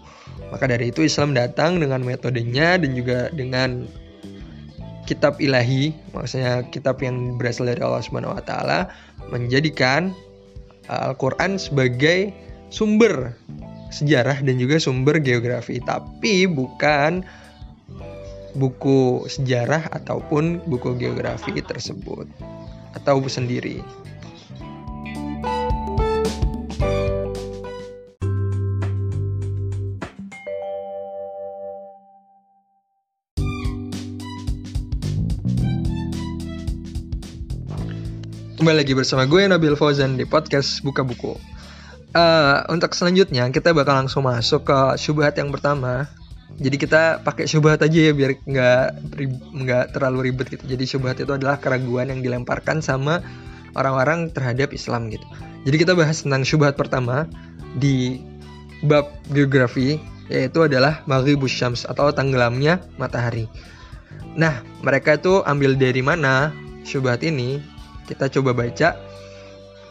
Maka 0.49 0.67
dari 0.67 0.89
itu 0.89 1.05
Islam 1.05 1.37
datang 1.37 1.77
dengan 1.77 2.01
metodenya 2.01 2.81
dan 2.81 2.91
juga 2.97 3.29
dengan 3.31 3.85
kitab 5.05 5.37
ilahi 5.37 5.93
maksudnya 6.11 6.65
kitab 6.73 6.99
yang 7.05 7.37
berasal 7.37 7.69
dari 7.69 7.79
Allah 7.85 8.01
Subhanahu 8.01 8.33
wa 8.33 8.43
taala 8.43 8.89
menjadikan 9.29 10.11
Al-Quran 10.89 11.61
sebagai 11.61 12.33
sumber 12.73 13.37
sejarah 13.91 14.39
dan 14.41 14.55
juga 14.55 14.79
sumber 14.79 15.19
geografi, 15.19 15.83
tapi 15.83 16.47
bukan 16.47 17.21
buku 18.55 19.27
sejarah 19.27 19.87
ataupun 19.91 20.63
buku 20.67 20.95
geografi 20.99 21.59
tersebut 21.63 22.27
atau 22.95 23.23
sendiri. 23.27 23.81
Kembali 38.61 38.77
lagi 38.77 38.93
bersama 38.93 39.25
gue 39.25 39.49
Nabil 39.49 39.73
Fauzan 39.73 40.21
di 40.21 40.25
podcast 40.29 40.85
Buka 40.85 41.01
Buku. 41.01 41.33
Uh, 42.13 42.61
untuk 42.69 42.93
selanjutnya 42.93 43.49
kita 43.49 43.73
bakal 43.73 44.05
langsung 44.05 44.29
masuk 44.29 44.69
ke 44.69 45.01
syubhat 45.01 45.33
yang 45.33 45.49
pertama. 45.49 46.05
Jadi 46.61 46.77
kita 46.77 47.25
pakai 47.25 47.49
syubhat 47.49 47.81
aja 47.81 47.97
ya 47.97 48.13
biar 48.13 48.37
nggak 48.37 48.85
nggak 49.65 49.85
terlalu 49.97 50.29
ribet 50.29 50.53
gitu. 50.53 50.63
Jadi 50.69 50.83
syubhat 50.85 51.17
itu 51.17 51.33
adalah 51.33 51.57
keraguan 51.57 52.13
yang 52.13 52.21
dilemparkan 52.21 52.85
sama 52.85 53.25
orang-orang 53.73 54.29
terhadap 54.29 54.69
Islam 54.69 55.09
gitu. 55.09 55.25
Jadi 55.65 55.75
kita 55.81 55.97
bahas 55.97 56.21
tentang 56.21 56.45
syubhat 56.45 56.77
pertama 56.77 57.25
di 57.81 58.21
bab 58.85 59.09
geografi 59.33 59.97
yaitu 60.29 60.63
adalah 60.63 61.01
maghribus 61.09 61.51
syams 61.51 61.83
atau 61.89 62.13
tenggelamnya 62.13 62.79
matahari. 63.01 63.49
Nah, 64.37 64.63
mereka 64.79 65.19
itu 65.19 65.43
ambil 65.43 65.75
dari 65.75 65.99
mana 65.99 66.55
syubhat 66.87 67.25
ini? 67.25 67.59
Kita 68.07 68.31
coba 68.31 68.55
baca. 68.55 68.95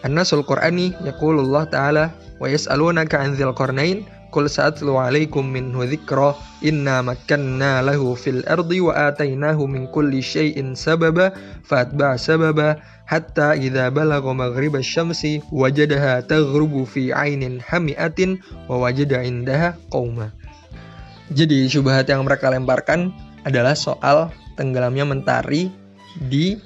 An-Nasul 0.01 0.47
Qur'ani 0.49 0.97
yaqulullah 1.05 1.69
ta'ala 1.69 2.15
wa 2.41 2.47
yas'alunaka 2.49 3.21
'an 3.21 3.37
dzil 3.37 3.53
qarnain 3.53 4.09
qul 4.31 4.47
sa'atlu 4.49 4.97
'alaikum 4.97 5.43
minhu 5.43 5.85
dzikra 5.85 6.39
inna 6.63 7.03
makkanna 7.03 7.83
lahu 7.83 8.15
fil 8.15 8.47
ardi 8.47 8.79
wa 8.81 8.95
atainahu 9.11 9.67
min 9.67 9.91
kulli 9.91 10.23
syai'in 10.23 10.79
sababa 10.79 11.35
fatba' 11.67 12.17
sababa 12.17 12.79
hatta 13.11 13.59
idza 13.59 13.91
balagha 13.91 14.31
maghrib 14.31 14.79
asy-syamsi 14.79 15.43
wajadaha 15.51 16.23
taghrubu 16.25 16.87
fi 16.87 17.11
'ainin 17.11 17.59
hami'atin 17.61 18.39
wa. 18.71 18.89
Jadi 21.31 21.71
syubhat 21.71 22.11
yang 22.11 22.27
mereka 22.27 22.51
lemparkan 22.51 23.15
adalah 23.47 23.79
soal 23.79 24.35
tenggelamnya 24.59 25.07
mentari 25.07 25.71
di 26.19 26.59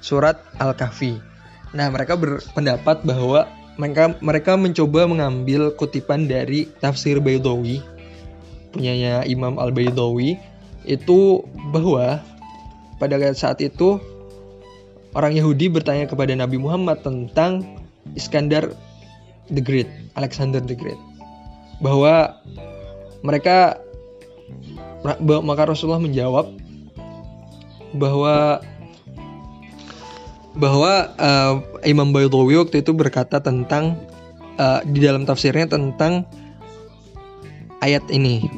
surat 0.00 0.40
Al-Kahfi. 0.58 1.20
Nah, 1.72 1.88
mereka 1.88 2.16
berpendapat 2.16 3.04
bahwa 3.06 3.48
mereka 3.80 4.16
mereka 4.20 4.52
mencoba 4.56 5.08
mengambil 5.08 5.72
kutipan 5.76 6.28
dari 6.28 6.68
tafsir 6.80 7.18
Baidawi 7.18 7.80
punyanya 8.72 9.22
Imam 9.28 9.60
Al-Baidawi 9.60 10.40
itu 10.88 11.44
bahwa 11.70 12.18
pada 12.98 13.18
saat 13.36 13.60
itu 13.60 14.00
orang 15.12 15.36
Yahudi 15.36 15.68
bertanya 15.68 16.08
kepada 16.08 16.32
Nabi 16.32 16.56
Muhammad 16.58 17.04
tentang 17.04 17.78
Iskandar 18.18 18.74
the 19.52 19.62
Great, 19.62 19.86
Alexander 20.18 20.58
the 20.58 20.74
Great. 20.74 20.98
Bahwa 21.78 22.34
mereka 23.22 23.78
maka 25.22 25.62
Rasulullah 25.66 26.02
menjawab 26.02 26.50
bahwa 27.94 28.62
bahwa 30.52 31.08
uh, 31.16 31.54
Imam 31.84 32.12
Baydawi 32.12 32.60
waktu 32.60 32.84
itu 32.84 32.92
berkata 32.92 33.40
tentang 33.40 33.96
uh, 34.60 34.84
di 34.84 35.00
dalam 35.00 35.24
tafsirnya 35.24 35.68
tentang 35.68 36.28
ayat 37.80 38.04
ini. 38.12 38.48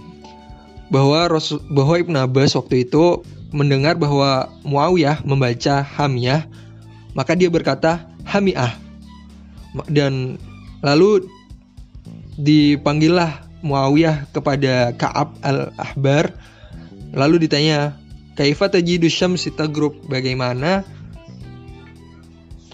Bahwa 0.91 1.27
Rasul 1.27 1.65
bahwa 1.73 1.97
Ibnu 1.97 2.19
Abbas 2.19 2.55
waktu 2.55 2.87
itu 2.87 3.25
mendengar 3.55 3.95
bahwa 3.95 4.51
Muawiyah 4.67 5.23
membaca 5.23 5.87
Hamiyah 5.87 6.51
maka 7.15 7.39
dia 7.39 7.47
berkata 7.47 8.11
Hamiah 8.27 8.75
dan 9.87 10.37
lalu 10.83 11.31
dipanggillah 12.35 13.47
Muawiyah 13.63 14.29
kepada 14.35 14.91
Ka'ab 14.99 15.39
al-Ahbar 15.41 16.35
lalu 17.15 17.47
ditanya 17.47 17.95
kaifa 18.35 18.67
tajidu 18.67 19.07
syamsi 19.07 19.55
tagrub 19.55 19.95
bagaimana 20.11 20.83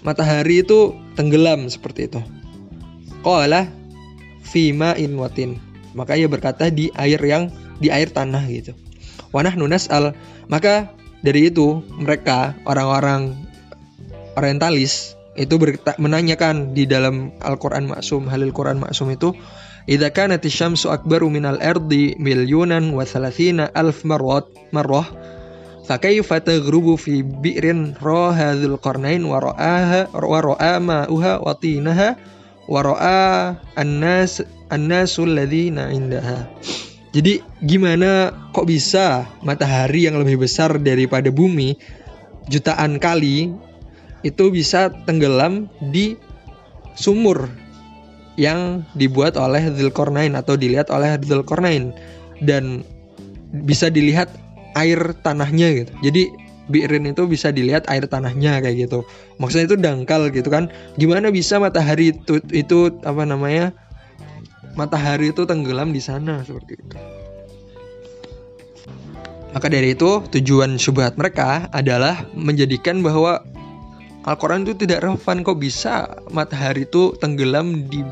matahari 0.01 0.61
itu 0.61 0.93
tenggelam 1.17 1.69
seperti 1.69 2.09
itu. 2.09 2.21
Qala 3.21 3.69
fima 4.41 4.97
in 4.97 5.15
watin 5.17 5.61
maka 5.93 6.15
ia 6.15 6.27
berkata 6.27 6.71
di 6.71 6.89
air 6.95 7.19
yang 7.21 7.51
di 7.77 7.89
air 7.91 8.09
tanah 8.09 8.43
gitu. 8.49 8.73
Wanah 9.31 9.55
nunas 9.55 9.87
al 9.87 10.17
maka 10.51 10.91
dari 11.21 11.53
itu 11.53 11.85
mereka 11.95 12.57
orang-orang 12.65 13.37
orientalis 14.35 15.15
itu 15.39 15.55
menanyakan 15.95 16.75
di 16.75 16.83
dalam 16.83 17.31
Al-Qur'an 17.39 17.87
Maksum, 17.87 18.27
Halil 18.27 18.51
Quran 18.51 18.83
Maksum 18.83 19.15
itu 19.15 19.31
Idza 19.89 20.13
kanat 20.13 20.45
asy-syamsu 20.45 20.93
akbaru 20.93 21.33
minal 21.33 21.57
ardi 21.57 22.13
milyunan 22.21 22.93
wa 22.93 23.01
thalathina 23.01 23.65
alf 23.73 24.05
marrat 24.05 24.45
marrah 24.69 25.09
fa 25.91 25.99
kayfa 25.99 26.39
taghrubu 26.39 26.95
fi 26.95 27.19
bi'rin 27.19 27.99
ra 27.99 28.31
hadzal 28.31 28.79
qarnain 28.79 29.27
wa 29.27 29.43
ra'aha 29.43 30.07
wa 30.15 30.39
ra'a 30.39 30.79
ma'uha 30.79 31.43
wa 31.43 31.51
tinaha 31.59 32.15
wa 32.63 32.79
ra'a 32.79 33.59
an-nas 33.75 34.39
an-nasul 34.71 35.35
indaha 35.35 36.47
jadi 37.11 37.43
gimana 37.59 38.31
kok 38.55 38.71
bisa 38.71 39.27
matahari 39.43 40.07
yang 40.07 40.15
lebih 40.15 40.47
besar 40.47 40.79
daripada 40.79 41.27
bumi 41.27 41.75
jutaan 42.47 42.95
kali 42.95 43.51
itu 44.23 44.47
bisa 44.47 44.95
tenggelam 45.03 45.67
di 45.91 46.15
sumur 46.95 47.51
yang 48.39 48.87
dibuat 48.95 49.35
oleh 49.35 49.75
Dzulkarnain 49.75 50.39
atau 50.39 50.55
dilihat 50.55 50.87
oleh 50.87 51.19
Dzulkarnain 51.19 51.91
dan 52.39 52.87
bisa 53.51 53.91
dilihat 53.91 54.31
air 54.75 55.15
tanahnya 55.23 55.67
gitu. 55.83 55.91
Jadi 56.05 56.23
Bi'rin 56.71 57.03
itu 57.03 57.27
bisa 57.27 57.51
dilihat 57.51 57.89
air 57.91 58.07
tanahnya 58.07 58.63
kayak 58.63 58.87
gitu. 58.87 59.03
Maksudnya 59.41 59.65
itu 59.67 59.77
dangkal 59.77 60.31
gitu 60.31 60.47
kan. 60.47 60.71
Gimana 60.95 61.27
bisa 61.27 61.59
matahari 61.59 62.15
itu 62.15 62.39
itu 62.55 62.95
apa 63.03 63.27
namanya? 63.27 63.75
Matahari 64.79 65.35
itu 65.35 65.43
tenggelam 65.43 65.91
di 65.91 65.99
sana 65.99 66.45
seperti 66.47 66.79
itu. 66.79 66.95
Maka 69.51 69.67
dari 69.67 69.91
itu 69.91 70.23
tujuan 70.31 70.79
syubhat 70.79 71.19
mereka 71.19 71.67
adalah 71.75 72.23
menjadikan 72.31 73.03
bahwa 73.03 73.43
Al-Quran 74.23 74.63
itu 74.63 74.85
tidak 74.85 75.03
relevan 75.03 75.43
kok 75.43 75.59
bisa 75.59 76.07
matahari 76.31 76.87
itu 76.87 77.17
tenggelam 77.19 77.89
di 77.91 78.05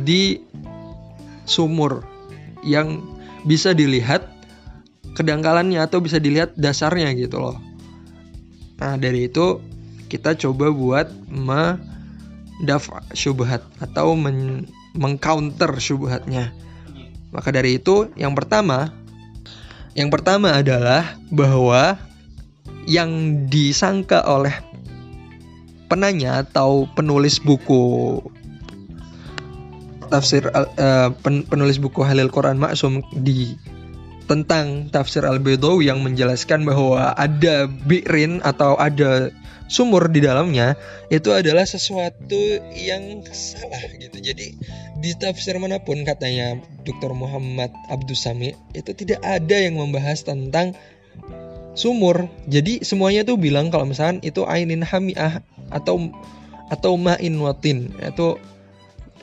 di 0.00 0.22
sumur 1.44 2.06
yang 2.62 3.02
bisa 3.44 3.74
dilihat 3.74 4.29
kedangkalannya 5.14 5.82
atau 5.82 5.98
bisa 6.02 6.22
dilihat 6.22 6.54
dasarnya 6.54 7.12
gitu 7.18 7.40
loh. 7.42 7.56
Nah 8.80 8.96
dari 8.96 9.28
itu 9.28 9.60
kita 10.10 10.34
coba 10.34 10.72
buat 10.74 11.08
mendaf 11.30 12.90
syubhat 13.14 13.62
atau 13.78 14.18
men 14.18 14.66
mengcounter 14.94 15.70
syubhatnya. 15.78 16.50
Maka 17.30 17.54
dari 17.54 17.78
itu 17.78 18.10
yang 18.18 18.34
pertama 18.34 18.90
yang 19.94 20.10
pertama 20.10 20.54
adalah 20.54 21.18
bahwa 21.30 21.98
yang 22.86 23.44
disangka 23.50 24.22
oleh 24.26 24.54
penanya 25.90 26.46
atau 26.46 26.86
penulis 26.94 27.42
buku 27.42 28.18
tafsir 30.10 30.46
uh, 30.50 31.10
penulis 31.22 31.78
buku 31.78 32.02
Halil 32.02 32.30
Quran 32.30 32.58
Maksum 32.58 33.02
di 33.14 33.54
tentang 34.30 34.86
tafsir 34.94 35.26
Al-Bedawi 35.26 35.90
yang 35.90 36.06
menjelaskan 36.06 36.62
bahwa 36.62 37.18
ada 37.18 37.66
bi'rin 37.66 38.38
atau 38.46 38.78
ada 38.78 39.34
sumur 39.66 40.06
di 40.06 40.22
dalamnya 40.22 40.78
itu 41.10 41.34
adalah 41.34 41.66
sesuatu 41.66 42.38
yang 42.78 43.26
salah 43.34 43.90
gitu. 43.98 44.22
Jadi 44.22 44.54
di 45.02 45.10
tafsir 45.18 45.58
mana 45.58 45.82
pun 45.82 46.06
katanya 46.06 46.62
Dr. 46.86 47.10
Muhammad 47.10 47.74
Abdus 47.90 48.22
Sami 48.22 48.54
itu 48.70 48.94
tidak 48.94 49.18
ada 49.26 49.56
yang 49.58 49.82
membahas 49.82 50.22
tentang 50.22 50.78
sumur. 51.74 52.30
Jadi 52.46 52.86
semuanya 52.86 53.26
tuh 53.26 53.34
bilang 53.34 53.74
kalau 53.74 53.90
misalkan 53.90 54.22
itu 54.22 54.46
ainin 54.46 54.86
hamiah 54.86 55.42
atau 55.74 56.06
atau 56.70 56.94
ma'in 56.94 57.34
watin 57.42 57.90
itu 57.98 58.38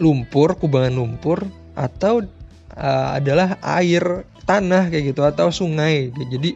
lumpur, 0.04 0.60
kubangan 0.60 1.00
lumpur 1.00 1.48
atau 1.80 2.28
uh, 2.76 3.10
adalah 3.15 3.56
air 3.63 4.28
tanah 4.47 4.88
kayak 4.88 5.13
gitu 5.13 5.21
atau 5.27 5.51
sungai. 5.51 6.10
Jadi 6.15 6.55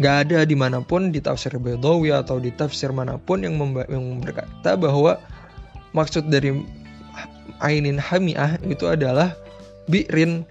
nggak 0.00 0.16
ada 0.26 0.38
di 0.48 0.56
mana 0.56 0.80
pun 0.80 1.12
di 1.12 1.20
tafsir 1.20 1.56
Bedawi 1.60 2.12
atau 2.12 2.40
di 2.40 2.52
tafsir 2.52 2.92
mana 2.92 3.20
pun 3.20 3.44
yang, 3.44 3.56
yang 3.88 4.20
berkata 4.20 4.76
bahwa 4.76 5.20
maksud 5.92 6.28
dari 6.32 6.56
ainin 7.60 8.00
hamiah 8.00 8.56
itu 8.64 8.88
adalah 8.88 9.36
bi'rin. 9.86 10.48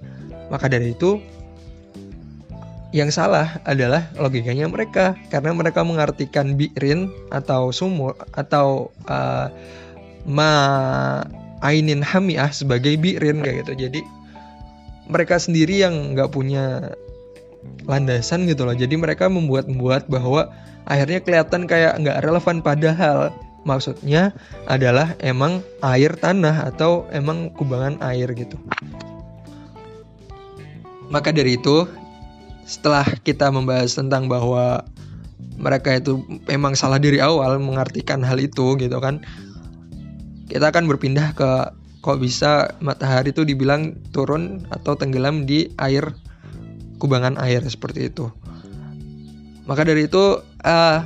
Maka 0.49 0.69
dari 0.69 0.93
itu 0.93 1.21
yang 2.89 3.13
salah 3.13 3.61
adalah 3.69 4.09
logikanya 4.17 4.65
mereka 4.65 5.13
karena 5.29 5.53
mereka 5.53 5.85
mengartikan 5.85 6.57
bi'rin 6.57 7.13
atau 7.29 7.69
sumur 7.69 8.17
atau 8.33 8.89
uh, 9.05 9.53
ma 10.25 10.51
ainin 11.61 12.01
hamiah 12.01 12.49
sebagai 12.49 12.97
bi'rin 12.97 13.45
kayak 13.45 13.65
gitu. 13.65 13.73
Jadi 13.89 14.01
mereka 15.09 15.41
sendiri 15.41 15.81
yang 15.81 16.13
nggak 16.13 16.29
punya 16.29 16.93
landasan 17.89 18.45
gitu 18.45 18.63
loh. 18.63 18.77
Jadi 18.77 18.95
mereka 18.95 19.27
membuat-membuat 19.27 20.07
bahwa 20.07 20.53
akhirnya 20.85 21.19
kelihatan 21.19 21.65
kayak 21.65 21.97
nggak 21.99 22.21
relevan 22.23 22.61
padahal 22.61 23.33
maksudnya 23.67 24.31
adalah 24.69 25.17
emang 25.19 25.65
air 25.83 26.15
tanah 26.15 26.69
atau 26.71 27.09
emang 27.11 27.51
kubangan 27.57 27.99
air 28.05 28.31
gitu. 28.37 28.55
Maka 31.09 31.33
dari 31.33 31.57
itu 31.57 31.89
setelah 32.69 33.03
kita 33.25 33.49
membahas 33.49 33.97
tentang 33.97 34.29
bahwa 34.29 34.85
mereka 35.57 35.97
itu 35.97 36.21
memang 36.45 36.77
salah 36.77 37.01
dari 37.01 37.17
awal 37.17 37.57
mengartikan 37.57 38.21
hal 38.21 38.37
itu 38.37 38.77
gitu 38.77 38.97
kan 39.01 39.25
kita 40.47 40.69
akan 40.69 40.85
berpindah 40.85 41.33
ke 41.33 41.49
kok 41.99 42.17
bisa 42.19 42.79
matahari 42.79 43.35
itu 43.35 43.43
dibilang 43.43 43.95
turun 44.15 44.63
atau 44.71 44.95
tenggelam 44.95 45.43
di 45.43 45.67
air 45.75 46.15
kubangan 46.99 47.35
air 47.39 47.63
seperti 47.67 48.11
itu? 48.11 48.31
Maka 49.69 49.85
dari 49.85 50.09
itu 50.09 50.41
uh, 50.65 50.99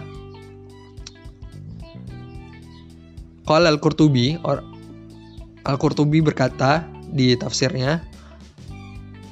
Qala 3.43 3.67
al-Qurtubi 3.75 4.39
Al-Qurtubi 5.67 6.23
berkata 6.23 6.87
di 7.11 7.35
tafsirnya 7.35 7.99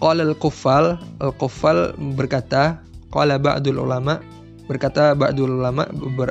Qala 0.04 0.28
al-Kuffal, 0.28 1.00
al-Kuffal 1.21 1.95
berkata, 2.17 2.82
qala 3.13 3.38
ba'dul 3.38 3.78
ulama 3.78 4.17
berkata 4.65 5.13
ba'dul 5.13 5.62
ulama 5.62 5.84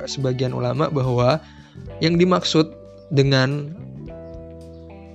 sebagian 0.08 0.56
ulama 0.56 0.88
bahwa 0.88 1.38
yang 2.00 2.16
dimaksud 2.16 2.72
dengan 3.12 3.76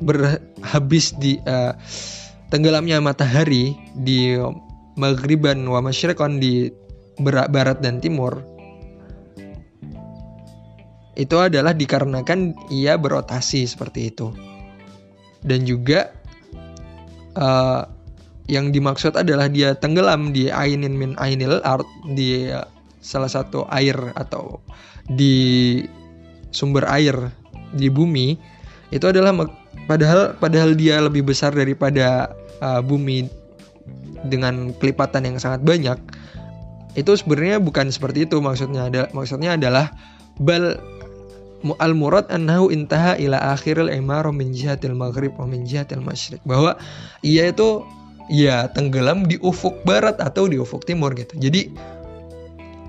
berhabis 0.03 1.15
di 1.15 1.39
uh, 1.45 1.75
tenggelamnya 2.51 2.99
matahari 2.99 3.75
di 3.95 4.35
maghriban 4.95 5.59
wa 5.67 5.83
masyriqan 5.83 6.39
di 6.39 6.71
barat 7.21 7.79
dan 7.79 7.99
timur. 8.03 8.43
Itu 11.15 11.39
adalah 11.39 11.71
dikarenakan 11.71 12.71
ia 12.75 12.99
berotasi 12.99 13.63
seperti 13.63 14.11
itu. 14.11 14.35
Dan 15.45 15.63
juga 15.63 16.11
uh, 17.39 17.87
yang 18.51 18.69
dimaksud 18.69 19.15
adalah 19.15 19.47
dia 19.47 19.73
tenggelam 19.73 20.35
di 20.35 20.51
ainin 20.51 20.93
min 20.93 21.15
ainil 21.17 21.63
art 21.63 21.87
di 22.13 22.51
salah 23.01 23.29
satu 23.29 23.65
air 23.69 23.95
atau 24.17 24.61
di 25.05 25.81
sumber 26.49 26.89
air 26.89 27.13
di 27.73 27.89
bumi 27.89 28.37
itu 28.89 29.05
adalah 29.05 29.33
padahal 29.85 30.33
padahal 30.37 30.73
dia 30.73 31.01
lebih 31.01 31.25
besar 31.25 31.53
daripada 31.53 32.33
uh, 32.61 32.81
bumi 32.81 33.29
dengan 34.25 34.73
kelipatan 34.81 35.29
yang 35.29 35.37
sangat 35.37 35.61
banyak 35.61 35.97
itu 36.95 37.11
sebenarnya 37.13 37.59
bukan 37.59 37.91
seperti 37.91 38.25
itu 38.25 38.39
maksudnya 38.39 38.87
ada 38.87 39.01
maksudnya 39.11 39.59
adalah 39.59 39.91
bal 40.39 40.79
al 41.81 41.93
murad 41.97 42.29
annahu 42.29 42.69
intaha 42.69 43.17
ila 43.17 43.41
akhiril 43.53 43.89
imar 43.89 44.29
min 44.29 44.53
jihatil 44.53 44.93
maghrib 44.93 45.33
wa 45.35 45.49
min 45.49 45.65
jihatil 45.65 46.01
masyriq 46.01 46.39
bahwa 46.45 46.77
ia 47.25 47.49
itu 47.49 47.81
ya 48.29 48.69
tenggelam 48.73 49.25
di 49.25 49.37
ufuk 49.41 49.81
barat 49.85 50.17
atau 50.17 50.49
di 50.49 50.57
ufuk 50.57 50.85
timur 50.85 51.13
gitu. 51.13 51.33
Jadi 51.37 51.73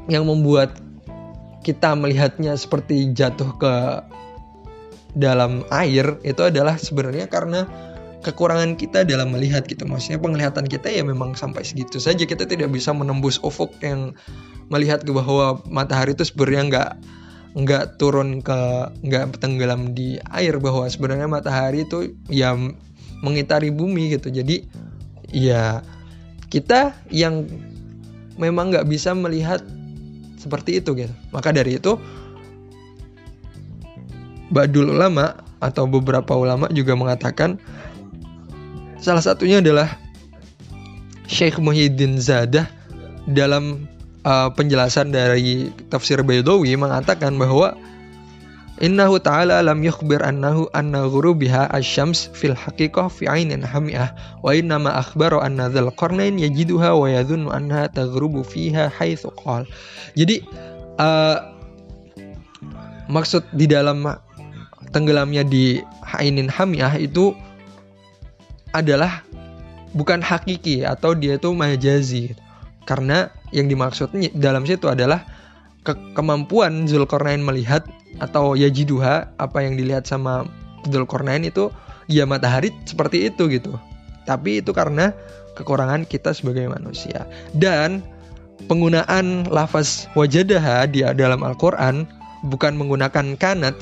yang 0.09 0.29
membuat 0.29 0.77
kita 1.67 1.99
melihatnya 1.99 2.55
seperti 2.55 3.11
jatuh 3.11 3.51
ke 3.59 3.75
dalam 5.17 5.65
air 5.73 6.21
itu 6.23 6.45
adalah 6.45 6.77
sebenarnya 6.77 7.27
karena 7.33 7.65
kekurangan 8.21 8.77
kita 8.77 9.09
dalam 9.09 9.33
melihat 9.33 9.65
gitu. 9.65 9.89
Maksudnya 9.89 10.21
penglihatan 10.21 10.69
kita 10.69 10.93
ya 10.93 11.01
memang 11.03 11.33
sampai 11.33 11.65
segitu 11.65 11.97
saja. 11.97 12.29
Kita 12.29 12.45
tidak 12.45 12.69
bisa 12.69 12.93
menembus 12.93 13.41
ufuk 13.41 13.73
yang 13.81 14.13
melihat 14.69 15.03
ke 15.03 15.11
bahwa 15.17 15.65
matahari 15.67 16.13
itu 16.13 16.29
sebenarnya 16.29 16.63
nggak 16.69 16.91
nggak 17.57 17.85
turun 17.97 18.45
ke 18.45 18.93
nggak 19.01 19.41
tenggelam 19.41 19.97
di 19.97 20.21
air. 20.29 20.61
Bahwa 20.61 20.85
sebenarnya 20.85 21.31
matahari 21.31 21.89
itu 21.89 22.13
ya 22.29 22.53
mengitari 23.25 23.73
bumi 23.73 24.13
gitu. 24.13 24.29
Jadi 24.29 24.69
ya 25.33 25.81
kita 26.53 26.93
yang 27.09 27.49
memang 28.37 28.69
nggak 28.69 28.85
bisa 28.85 29.17
melihat 29.17 29.65
seperti 30.37 30.85
itu 30.85 30.93
gitu. 30.93 31.15
Maka 31.33 31.55
dari 31.57 31.81
itu 31.81 31.97
Badul 34.47 34.95
ulama 34.95 35.43
atau 35.59 35.89
beberapa 35.91 36.37
ulama 36.39 36.71
juga 36.71 36.95
mengatakan 36.95 37.59
salah 39.03 39.25
satunya 39.25 39.59
adalah 39.59 39.99
Syekh 41.27 41.59
Muhyiddin 41.59 42.23
Zadah 42.23 42.71
dalam 43.27 43.91
uh, 44.23 44.49
penjelasan 44.55 45.11
dari 45.11 45.75
tafsir 45.91 46.23
Baydawi 46.23 46.79
mengatakan 46.79 47.35
bahwa 47.35 47.75
Innahu 48.77 49.17
ta'ala 49.17 49.65
lam 49.65 49.81
yukhbir 49.81 50.21
annahu 50.21 50.69
anna 50.77 51.09
ghurubiha 51.09 51.73
asyams 51.73 52.29
fil 52.37 52.53
haqiqah 52.53 53.09
fi 53.09 53.25
ainin 53.25 53.65
hami'ah 53.65 54.13
wa 54.45 54.53
inna 54.53 54.77
ma 54.77 55.01
akhbaro 55.01 55.41
anna 55.41 55.73
dhal 55.73 55.89
qarnain 55.97 56.37
yajiduha 56.37 56.93
wa 56.93 57.09
yadhunnu 57.09 57.49
anha 57.49 57.89
taghrubu 57.89 58.45
fiha 58.45 58.93
haitsu 58.93 59.33
qal. 59.33 59.65
Jadi 60.13 60.45
uh, 61.01 61.41
maksud 63.09 63.49
di 63.57 63.65
dalam 63.65 64.05
tenggelamnya 64.97 65.45
di 65.45 65.85
ainin 66.17 66.49
hami'ah 66.49 66.97
itu 66.97 67.37
adalah 68.73 69.21
bukan 69.93 70.25
hakiki 70.25 70.89
atau 70.89 71.13
dia 71.13 71.37
itu 71.37 71.53
majazi. 71.53 72.33
Karena 72.89 73.29
yang 73.53 73.69
dimaksudnya 73.69 74.33
dalam 74.33 74.65
situ 74.65 74.89
adalah 74.89 75.29
ke 75.85 75.93
kemampuan 76.17 76.89
Zulkarnain 76.89 77.45
melihat 77.45 77.85
atau 78.17 78.57
yajiduha 78.57 79.37
apa 79.37 79.59
yang 79.61 79.77
dilihat 79.77 80.09
sama 80.09 80.49
Dzulkarnain 80.89 81.45
itu 81.45 81.69
ya 82.09 82.25
matahari 82.25 82.73
seperti 82.89 83.29
itu 83.29 83.53
gitu. 83.53 83.77
Tapi 84.25 84.65
itu 84.65 84.73
karena 84.73 85.13
kekurangan 85.61 86.09
kita 86.09 86.33
sebagai 86.33 86.73
manusia. 86.73 87.29
Dan 87.53 88.01
penggunaan 88.65 89.53
lafaz 89.53 90.09
wajadaha 90.17 90.89
di 90.89 91.05
dalam 91.05 91.45
Al-Qur'an 91.45 92.09
bukan 92.49 92.81
menggunakan 92.81 93.37
kanat 93.37 93.77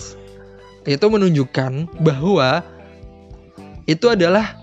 itu 0.84 1.06
menunjukkan 1.08 1.88
bahwa 2.00 2.60
itu 3.88 4.06
adalah 4.08 4.56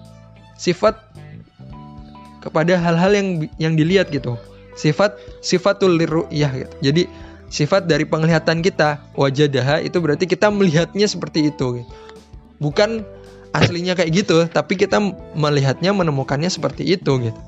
sifat 0.58 0.98
kepada 2.42 2.78
hal-hal 2.78 3.12
yang 3.14 3.28
yang 3.58 3.74
dilihat 3.78 4.10
gitu. 4.14 4.38
Sifat 4.78 5.18
sifatul 5.42 5.98
liruyah 5.98 6.52
gitu. 6.66 6.74
Jadi 6.82 7.04
sifat 7.52 7.86
dari 7.86 8.08
penglihatan 8.08 8.64
kita 8.64 9.04
wajadaha 9.14 9.84
itu 9.84 10.00
berarti 10.00 10.26
kita 10.26 10.48
melihatnya 10.48 11.06
seperti 11.06 11.52
itu 11.52 11.84
bukan 12.64 13.04
aslinya 13.52 14.00
kayak 14.00 14.16
gitu 14.16 14.48
tapi 14.48 14.80
kita 14.80 15.04
melihatnya 15.36 15.92
menemukannya 15.92 16.48
seperti 16.48 16.96
itu 16.96 17.28
gitu 17.28 17.40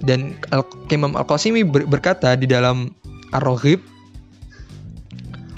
dan 0.00 0.32
Al 0.48 0.64
Imam 0.88 1.12
Al 1.20 1.28
Qasimi 1.28 1.68
ber 1.68 1.84
berkata 1.84 2.32
di 2.32 2.48
dalam 2.48 2.96
Ar-Raghib 3.36 3.84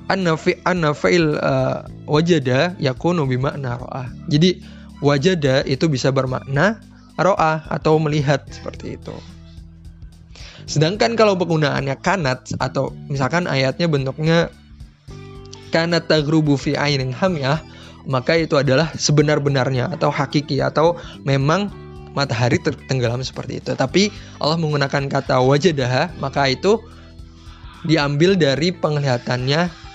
anna 0.06 0.38
fi 0.38 0.58
anna 0.62 0.94
fa'il 0.94 1.38
uh, 1.38 1.86
wajada 2.06 2.74
yakunu 2.78 3.26
bimakna 3.26 3.78
ra'ah 3.78 4.08
jadi 4.30 4.60
wajada 5.02 5.66
itu 5.66 5.90
bisa 5.90 6.14
bermakna 6.14 6.78
ro'ah 7.18 7.66
atau 7.68 7.98
melihat 7.98 8.44
seperti 8.48 8.98
itu 9.00 9.14
Sedangkan 10.66 11.14
kalau 11.14 11.38
penggunaannya 11.38 11.94
kanat 12.02 12.50
atau 12.58 12.90
misalkan 13.06 13.46
ayatnya 13.46 13.86
bentuknya 13.86 14.50
kanat 15.70 16.10
tagrubu 16.10 16.58
fi 16.58 16.74
ainin 16.74 17.14
hamyah, 17.14 17.62
maka 18.10 18.34
itu 18.34 18.58
adalah 18.58 18.90
sebenar-benarnya 18.98 19.94
atau 19.94 20.10
hakiki 20.10 20.58
atau 20.58 20.98
memang 21.22 21.70
matahari 22.18 22.58
tenggelam 22.58 23.22
seperti 23.22 23.62
itu. 23.62 23.78
Tapi 23.78 24.10
Allah 24.42 24.58
menggunakan 24.58 25.06
kata 25.06 25.38
wajadaha, 25.38 26.18
maka 26.18 26.50
itu 26.50 26.82
diambil 27.86 28.34
dari 28.34 28.74
penglihatannya 28.74 29.85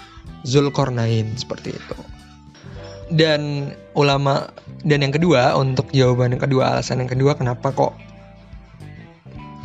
Zulkarnain 0.44 1.38
seperti 1.38 1.76
itu. 1.76 1.98
Dan 3.12 3.74
ulama 3.94 4.50
dan 4.88 5.04
yang 5.04 5.14
kedua 5.14 5.54
untuk 5.60 5.92
jawaban 5.92 6.34
yang 6.34 6.44
kedua 6.44 6.80
alasan 6.80 7.04
yang 7.04 7.12
kedua 7.12 7.36
kenapa 7.36 7.76
kok 7.76 7.94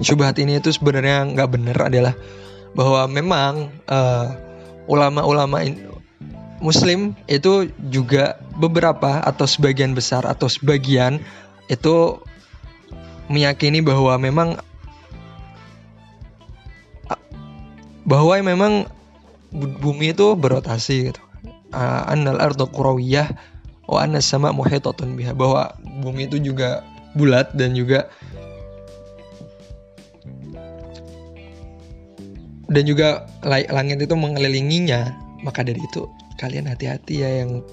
syubhat 0.02 0.36
ini 0.42 0.58
itu 0.58 0.74
sebenarnya 0.74 1.24
nggak 1.30 1.50
benar 1.54 1.78
adalah 1.88 2.14
bahwa 2.76 3.08
memang 3.08 3.72
uh, 3.88 4.34
ulama-ulama 4.90 5.64
Muslim 6.60 7.16
itu 7.28 7.68
juga 7.88 8.36
beberapa 8.56 9.20
atau 9.24 9.44
sebagian 9.44 9.92
besar 9.92 10.24
atau 10.24 10.48
sebagian 10.48 11.20
itu 11.68 12.20
meyakini 13.28 13.80
bahwa 13.80 14.16
memang 14.16 14.48
bahwa 18.06 18.38
memang 18.38 18.72
bumi 19.56 20.12
itu 20.12 20.36
berotasi 20.36 21.12
gitu. 21.12 21.22
Uh, 21.72 22.06
annal 22.06 22.38
ardu 22.38 22.68
kurawiyah 22.70 23.32
wa 23.88 23.98
anna 24.04 24.20
sama 24.20 24.52
muhitatun 24.52 25.16
biha. 25.16 25.32
Bahwa 25.32 25.74
bumi 26.04 26.28
itu 26.28 26.38
juga 26.38 26.84
bulat 27.16 27.50
dan 27.56 27.72
juga 27.72 28.12
dan 32.68 32.82
juga 32.84 33.24
langit 33.44 34.04
itu 34.04 34.14
mengelilinginya. 34.14 35.16
Maka 35.40 35.62
dari 35.64 35.80
itu 35.80 36.08
kalian 36.36 36.68
hati-hati 36.68 37.24
ya 37.24 37.30
yang 37.44 37.64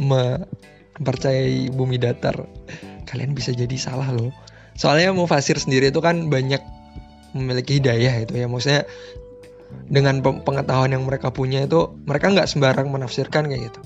mempercayai 0.00 1.72
bumi 1.72 1.96
datar. 1.96 2.44
Kalian 3.08 3.34
bisa 3.34 3.50
jadi 3.50 3.74
salah 3.80 4.08
loh. 4.12 4.30
Soalnya 4.78 5.12
mau 5.12 5.28
fasir 5.28 5.58
sendiri 5.60 5.92
itu 5.92 6.00
kan 6.00 6.30
banyak 6.32 6.62
memiliki 7.36 7.78
hidayah 7.78 8.24
itu 8.24 8.38
ya. 8.38 8.46
Maksudnya 8.48 8.88
dengan 9.90 10.22
pengetahuan 10.22 10.94
yang 10.94 11.02
mereka 11.02 11.34
punya 11.34 11.66
itu 11.66 11.90
mereka 12.06 12.30
nggak 12.30 12.46
sembarang 12.46 12.88
menafsirkan 12.88 13.50
kayak 13.50 13.72
gitu. 13.72 13.80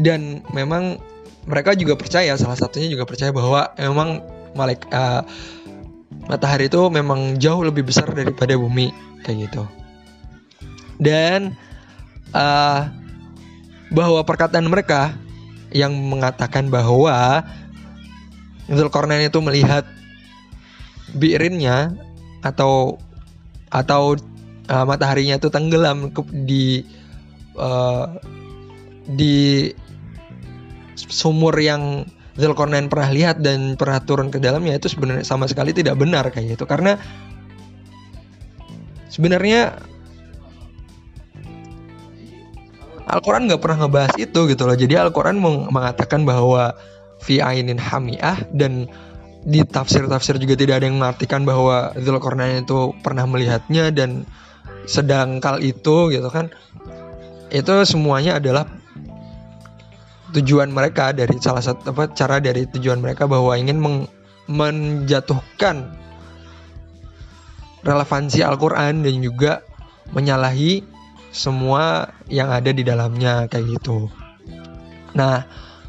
Dan 0.00 0.40
memang 0.56 0.96
mereka 1.44 1.76
juga 1.76 1.98
percaya 1.98 2.32
salah 2.40 2.56
satunya 2.56 2.88
juga 2.88 3.04
percaya 3.04 3.34
bahwa 3.34 3.76
memang 3.76 4.24
malaikat 4.56 4.88
uh, 4.88 5.22
matahari 6.28 6.70
itu 6.70 6.80
memang 6.88 7.36
jauh 7.36 7.60
lebih 7.66 7.84
besar 7.84 8.08
daripada 8.08 8.56
bumi 8.56 8.88
kayak 9.26 9.50
gitu. 9.50 9.64
Dan 11.02 11.58
uh, 12.32 12.88
bahwa 13.92 14.24
perkataan 14.24 14.64
mereka 14.70 15.12
yang 15.72 15.92
mengatakan 15.92 16.72
bahwa 16.72 17.44
Zulkarnain 18.70 19.28
itu 19.28 19.40
melihat 19.44 19.84
birinnya 21.12 21.92
atau 22.40 22.96
atau 23.68 24.16
uh, 24.68 24.84
mataharinya 24.86 25.38
itu 25.40 25.48
tenggelam 25.48 26.12
ke, 26.12 26.22
di 26.30 26.86
uh, 27.58 28.06
di 29.08 29.70
sumur 30.94 31.56
yang 31.58 32.06
Zulkarnain 32.32 32.88
pernah 32.88 33.10
lihat 33.12 33.44
dan 33.44 33.76
pernah 33.76 34.00
turun 34.00 34.32
ke 34.32 34.40
dalamnya 34.40 34.80
itu 34.80 34.88
sebenarnya 34.88 35.24
sama 35.26 35.44
sekali 35.44 35.76
tidak 35.76 36.00
benar 36.00 36.32
kayak 36.32 36.56
gitu 36.56 36.64
karena 36.64 36.96
sebenarnya 39.12 39.76
Al-Quran 43.12 43.44
nggak 43.44 43.60
pernah 43.60 43.84
ngebahas 43.84 44.14
itu 44.16 44.40
gitu 44.48 44.62
loh. 44.64 44.72
Jadi 44.72 44.96
Al-Quran 44.96 45.36
mengatakan 45.68 46.24
bahwa 46.24 46.72
fi 47.20 47.44
ainin 47.44 47.76
hamiah 47.76 48.40
dan 48.56 48.88
di 49.42 49.60
tafsir-tafsir 49.66 50.38
juga 50.38 50.54
tidak 50.54 50.80
ada 50.80 50.86
yang 50.88 51.02
mengartikan 51.02 51.42
bahwa 51.44 51.92
Zulkarnain 51.98 52.64
itu 52.64 52.94
pernah 53.04 53.26
melihatnya 53.28 53.90
dan 53.92 54.24
sedang 54.84 55.38
kal 55.38 55.62
itu 55.62 56.10
gitu 56.10 56.28
kan 56.28 56.50
itu 57.52 57.72
semuanya 57.84 58.40
adalah 58.40 58.64
tujuan 60.32 60.72
mereka 60.72 61.12
dari 61.12 61.36
salah 61.36 61.60
satu 61.60 61.92
apa 61.92 62.08
cara 62.16 62.40
dari 62.40 62.64
tujuan 62.64 63.04
mereka 63.04 63.28
bahwa 63.28 63.52
ingin 63.54 63.78
meng, 63.78 63.96
menjatuhkan 64.48 65.92
relevansi 67.84 68.40
Al-Qur'an 68.40 69.04
dan 69.04 69.20
juga 69.20 69.60
menyalahi 70.16 70.82
semua 71.32 72.12
yang 72.28 72.48
ada 72.52 72.72
di 72.72 72.84
dalamnya 72.84 73.48
kayak 73.48 73.80
gitu. 73.80 74.08
Nah, 75.12 75.44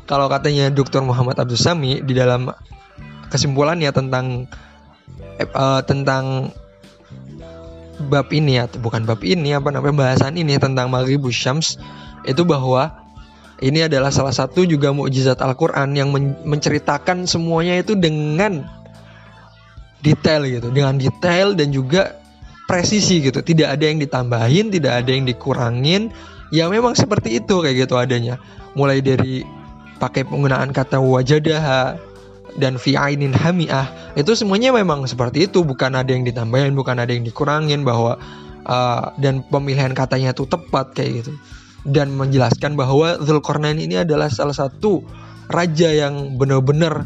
kalau 0.08 0.28
katanya 0.28 0.68
Dr. 0.72 1.04
Muhammad 1.04 1.40
Abdul 1.40 1.60
Sami 1.60 2.04
di 2.04 2.12
dalam 2.16 2.52
kesimpulannya 3.32 3.92
tentang 3.96 4.48
eh, 5.40 5.82
tentang 5.88 6.52
bab 8.10 8.30
ini 8.34 8.58
atau 8.58 8.82
bukan 8.82 9.06
bab 9.06 9.22
ini 9.22 9.54
apa 9.54 9.70
namanya 9.70 9.96
bahasan 10.14 10.38
ini 10.38 10.58
tentang 10.58 10.90
Maghribus 10.90 11.38
Syams 11.38 11.78
itu 12.26 12.42
bahwa 12.48 13.04
ini 13.64 13.86
adalah 13.86 14.12
salah 14.12 14.34
satu 14.34 14.68
juga 14.68 14.92
mukjizat 14.92 15.40
Al-Qur'an 15.40 15.96
yang 15.96 16.12
men 16.12 16.36
menceritakan 16.44 17.30
semuanya 17.30 17.80
itu 17.80 17.96
dengan 17.96 18.66
detail 20.04 20.44
gitu, 20.44 20.68
dengan 20.68 21.00
detail 21.00 21.56
dan 21.56 21.72
juga 21.72 22.20
presisi 22.68 23.24
gitu. 23.24 23.40
Tidak 23.40 23.70
ada 23.70 23.86
yang 23.88 24.04
ditambahin, 24.04 24.68
tidak 24.68 25.06
ada 25.06 25.10
yang 25.16 25.24
dikurangin. 25.24 26.12
Ya 26.52 26.68
memang 26.68 26.94
seperti 26.94 27.40
itu 27.40 27.64
kayak 27.64 27.88
gitu 27.88 27.96
adanya. 27.96 28.36
Mulai 28.76 29.00
dari 29.00 29.48
pakai 29.98 30.28
penggunaan 30.28 30.76
kata 30.76 31.00
wajadah 31.00 31.64
dan 32.58 32.78
fi 32.78 32.98
ainin 32.98 33.34
hamiah. 33.34 33.90
Itu 34.14 34.38
semuanya 34.38 34.74
memang 34.74 35.06
seperti 35.10 35.50
itu. 35.50 35.66
Bukan 35.66 35.98
ada 35.98 36.10
yang 36.10 36.26
ditambahin 36.26 36.74
bukan 36.78 36.98
ada 37.02 37.12
yang 37.12 37.26
dikurangin 37.26 37.86
bahwa 37.86 38.18
uh, 38.66 39.14
dan 39.18 39.46
pemilihan 39.48 39.92
katanya 39.94 40.32
itu 40.36 40.46
tepat 40.46 40.94
kayak 40.94 41.24
gitu. 41.24 41.34
Dan 41.84 42.16
menjelaskan 42.16 42.80
bahwa 42.80 43.20
Zulkarnain 43.20 43.76
ini 43.76 44.02
adalah 44.02 44.32
salah 44.32 44.56
satu 44.56 45.04
raja 45.52 45.92
yang 45.92 46.40
benar-benar 46.40 47.04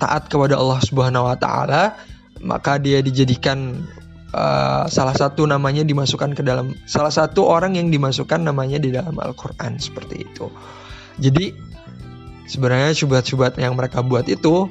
taat 0.00 0.32
kepada 0.32 0.56
Allah 0.56 0.80
Subhanahu 0.80 1.28
wa 1.28 1.36
taala, 1.36 1.92
maka 2.40 2.80
dia 2.80 3.04
dijadikan 3.04 3.84
uh, 4.32 4.88
salah 4.88 5.12
satu 5.12 5.44
namanya 5.44 5.84
dimasukkan 5.84 6.32
ke 6.32 6.40
dalam 6.40 6.72
salah 6.88 7.12
satu 7.12 7.44
orang 7.44 7.76
yang 7.76 7.92
dimasukkan 7.92 8.40
namanya 8.40 8.80
di 8.80 8.96
dalam 8.96 9.20
Al-Qur'an 9.20 9.76
seperti 9.76 10.24
itu. 10.24 10.48
Jadi 11.20 11.52
sebenarnya 12.50 12.90
syubhat-syubhat 12.98 13.54
yang 13.62 13.78
mereka 13.78 14.02
buat 14.02 14.26
itu 14.26 14.66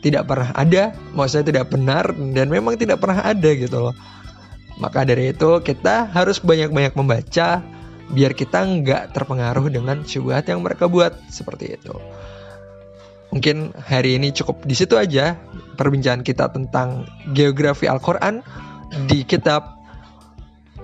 tidak 0.00 0.24
pernah 0.28 0.52
ada, 0.56 0.96
maksudnya 1.12 1.46
tidak 1.52 1.66
benar 1.72 2.12
dan 2.12 2.48
memang 2.48 2.80
tidak 2.80 3.00
pernah 3.00 3.20
ada 3.20 3.50
gitu 3.52 3.88
loh. 3.88 3.96
Maka 4.80 5.04
dari 5.04 5.32
itu 5.36 5.60
kita 5.60 6.08
harus 6.12 6.40
banyak-banyak 6.40 6.96
membaca, 6.96 7.62
biar 8.12 8.32
kita 8.32 8.64
nggak 8.64 9.16
terpengaruh 9.16 9.68
dengan 9.68 10.02
syubhat 10.04 10.48
yang 10.48 10.64
mereka 10.64 10.88
buat 10.88 11.14
seperti 11.28 11.76
itu. 11.76 11.94
Mungkin 13.32 13.74
hari 13.74 14.14
ini 14.20 14.30
cukup 14.30 14.62
di 14.62 14.78
situ 14.78 14.94
aja 14.94 15.34
perbincangan 15.74 16.22
kita 16.22 16.54
tentang 16.54 17.08
geografi 17.34 17.90
Al-Quran 17.90 18.44
di 19.10 19.26
kitab 19.26 19.74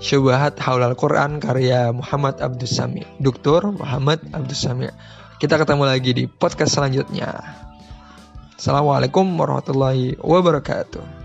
Syubhat 0.01 0.57
Haul 0.65 0.81
Al-Quran 0.81 1.45
karya 1.45 1.93
Muhammad 1.93 2.41
Abdus 2.41 2.73
Sami, 2.73 3.05
Dr. 3.21 3.77
Muhammad 3.77 4.25
Abdus 4.33 4.65
Sami. 4.65 4.89
Kita 5.41 5.57
ketemu 5.57 5.89
lagi 5.89 6.13
di 6.13 6.29
podcast 6.29 6.77
selanjutnya. 6.77 7.33
Assalamualaikum 8.61 9.25
warahmatullahi 9.41 10.21
wabarakatuh. 10.21 11.20